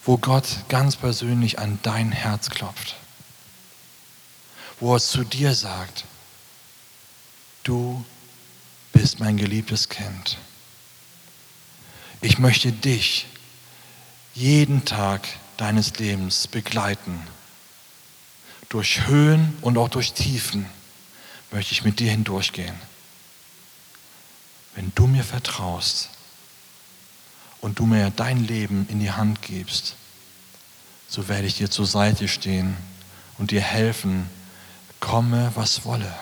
wo 0.04 0.18
Gott 0.18 0.48
ganz 0.68 0.98
persönlich 0.98 1.60
an 1.60 1.80
dein 1.82 2.12
Herz 2.12 2.50
klopft 2.50 2.98
wo 4.84 4.96
er 4.96 5.00
zu 5.00 5.24
dir 5.24 5.56
sagt, 5.56 6.04
du 7.64 8.04
bist 8.92 9.22
mein 9.22 9.38
geliebtes 9.38 9.88
Kind. 9.88 10.38
Ich 12.20 12.38
möchte 12.38 12.74
dich 12.74 13.26
jeden 14.34 14.84
Tag 14.84 15.26
deines 15.56 16.00
Lebens 16.00 16.50
begleiten. 16.50 17.26
Durch 18.68 19.08
Höhen 19.08 19.58
und 19.62 19.78
auch 19.78 19.88
durch 19.88 20.12
Tiefen 20.12 20.66
möchte 21.50 21.72
ich 21.72 21.86
mit 21.86 22.02
dir 22.02 22.12
hindurchgehen. 22.12 22.76
Wenn 24.76 24.92
du 24.96 25.08
mir 25.08 25.24
vertraust 25.24 26.10
und 27.62 27.80
du 27.80 27.86
mir 27.86 28.10
dein 28.10 28.46
Leben 28.46 28.86
in 28.90 29.00
die 29.00 29.12
Hand 29.12 29.42
gibst, 29.42 29.96
so 31.08 31.30
werde 31.30 31.48
ich 31.48 31.56
dir 31.56 31.72
zur 31.72 31.86
Seite 31.86 32.28
stehen 32.28 32.76
und 33.38 33.52
dir 33.52 33.62
helfen, 33.62 34.30
komme 35.04 35.52
was 35.56 35.84
wolle. 35.84 36.16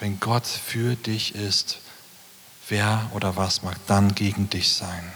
Wenn 0.00 0.18
Gott 0.20 0.46
für 0.46 0.96
dich 0.96 1.34
ist, 1.34 1.78
wer 2.68 3.10
oder 3.12 3.36
was 3.36 3.62
mag 3.62 3.76
dann 3.86 4.14
gegen 4.14 4.48
dich 4.48 4.72
sein? 4.72 5.12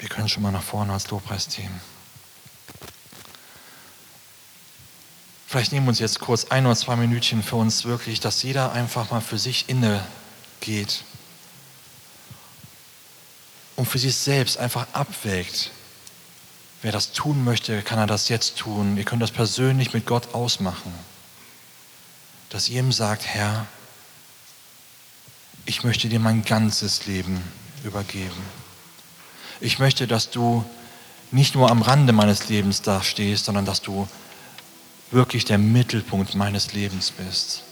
Wir 0.00 0.08
können 0.08 0.28
schon 0.28 0.42
mal 0.42 0.50
nach 0.50 0.62
vorne 0.64 0.92
als 0.92 1.08
Lobpreisteam. 1.10 1.70
Vielleicht 5.46 5.70
nehmen 5.70 5.86
wir 5.86 5.90
uns 5.90 6.00
jetzt 6.00 6.18
kurz 6.18 6.46
ein 6.46 6.66
oder 6.66 6.74
zwei 6.74 6.96
Minütchen 6.96 7.44
für 7.44 7.56
uns 7.56 7.84
wirklich, 7.84 8.18
dass 8.18 8.42
jeder 8.42 8.72
einfach 8.72 9.10
mal 9.12 9.20
für 9.20 9.38
sich 9.38 9.68
inne 9.68 10.04
geht 10.60 11.04
und 13.76 13.86
für 13.86 13.98
sich 13.98 14.16
selbst 14.16 14.58
einfach 14.58 14.88
abwägt. 14.92 15.70
Wer 16.82 16.92
das 16.92 17.12
tun 17.12 17.44
möchte, 17.44 17.82
kann 17.82 17.98
er 17.98 18.06
das 18.06 18.28
jetzt 18.28 18.56
tun. 18.56 18.96
Ihr 18.96 19.04
könnt 19.04 19.22
das 19.22 19.32
persönlich 19.32 19.92
mit 19.92 20.06
Gott 20.06 20.34
ausmachen. 20.34 20.92
Dass 22.50 22.68
ihr 22.68 22.80
ihm 22.80 22.92
sagt, 22.92 23.26
Herr, 23.26 23.66
ich 25.66 25.84
möchte 25.84 26.08
dir 26.08 26.20
mein 26.20 26.44
ganzes 26.44 27.06
Leben 27.06 27.42
übergeben. 27.84 28.42
Ich 29.60 29.78
möchte, 29.78 30.06
dass 30.06 30.30
du 30.30 30.64
nicht 31.30 31.54
nur 31.54 31.70
am 31.70 31.82
Rande 31.82 32.12
meines 32.12 32.48
Lebens 32.48 32.80
dastehst, 32.80 33.46
sondern 33.46 33.64
dass 33.64 33.82
du 33.82 34.08
wirklich 35.10 35.44
der 35.44 35.58
Mittelpunkt 35.58 36.34
meines 36.34 36.72
Lebens 36.72 37.10
bist. 37.10 37.64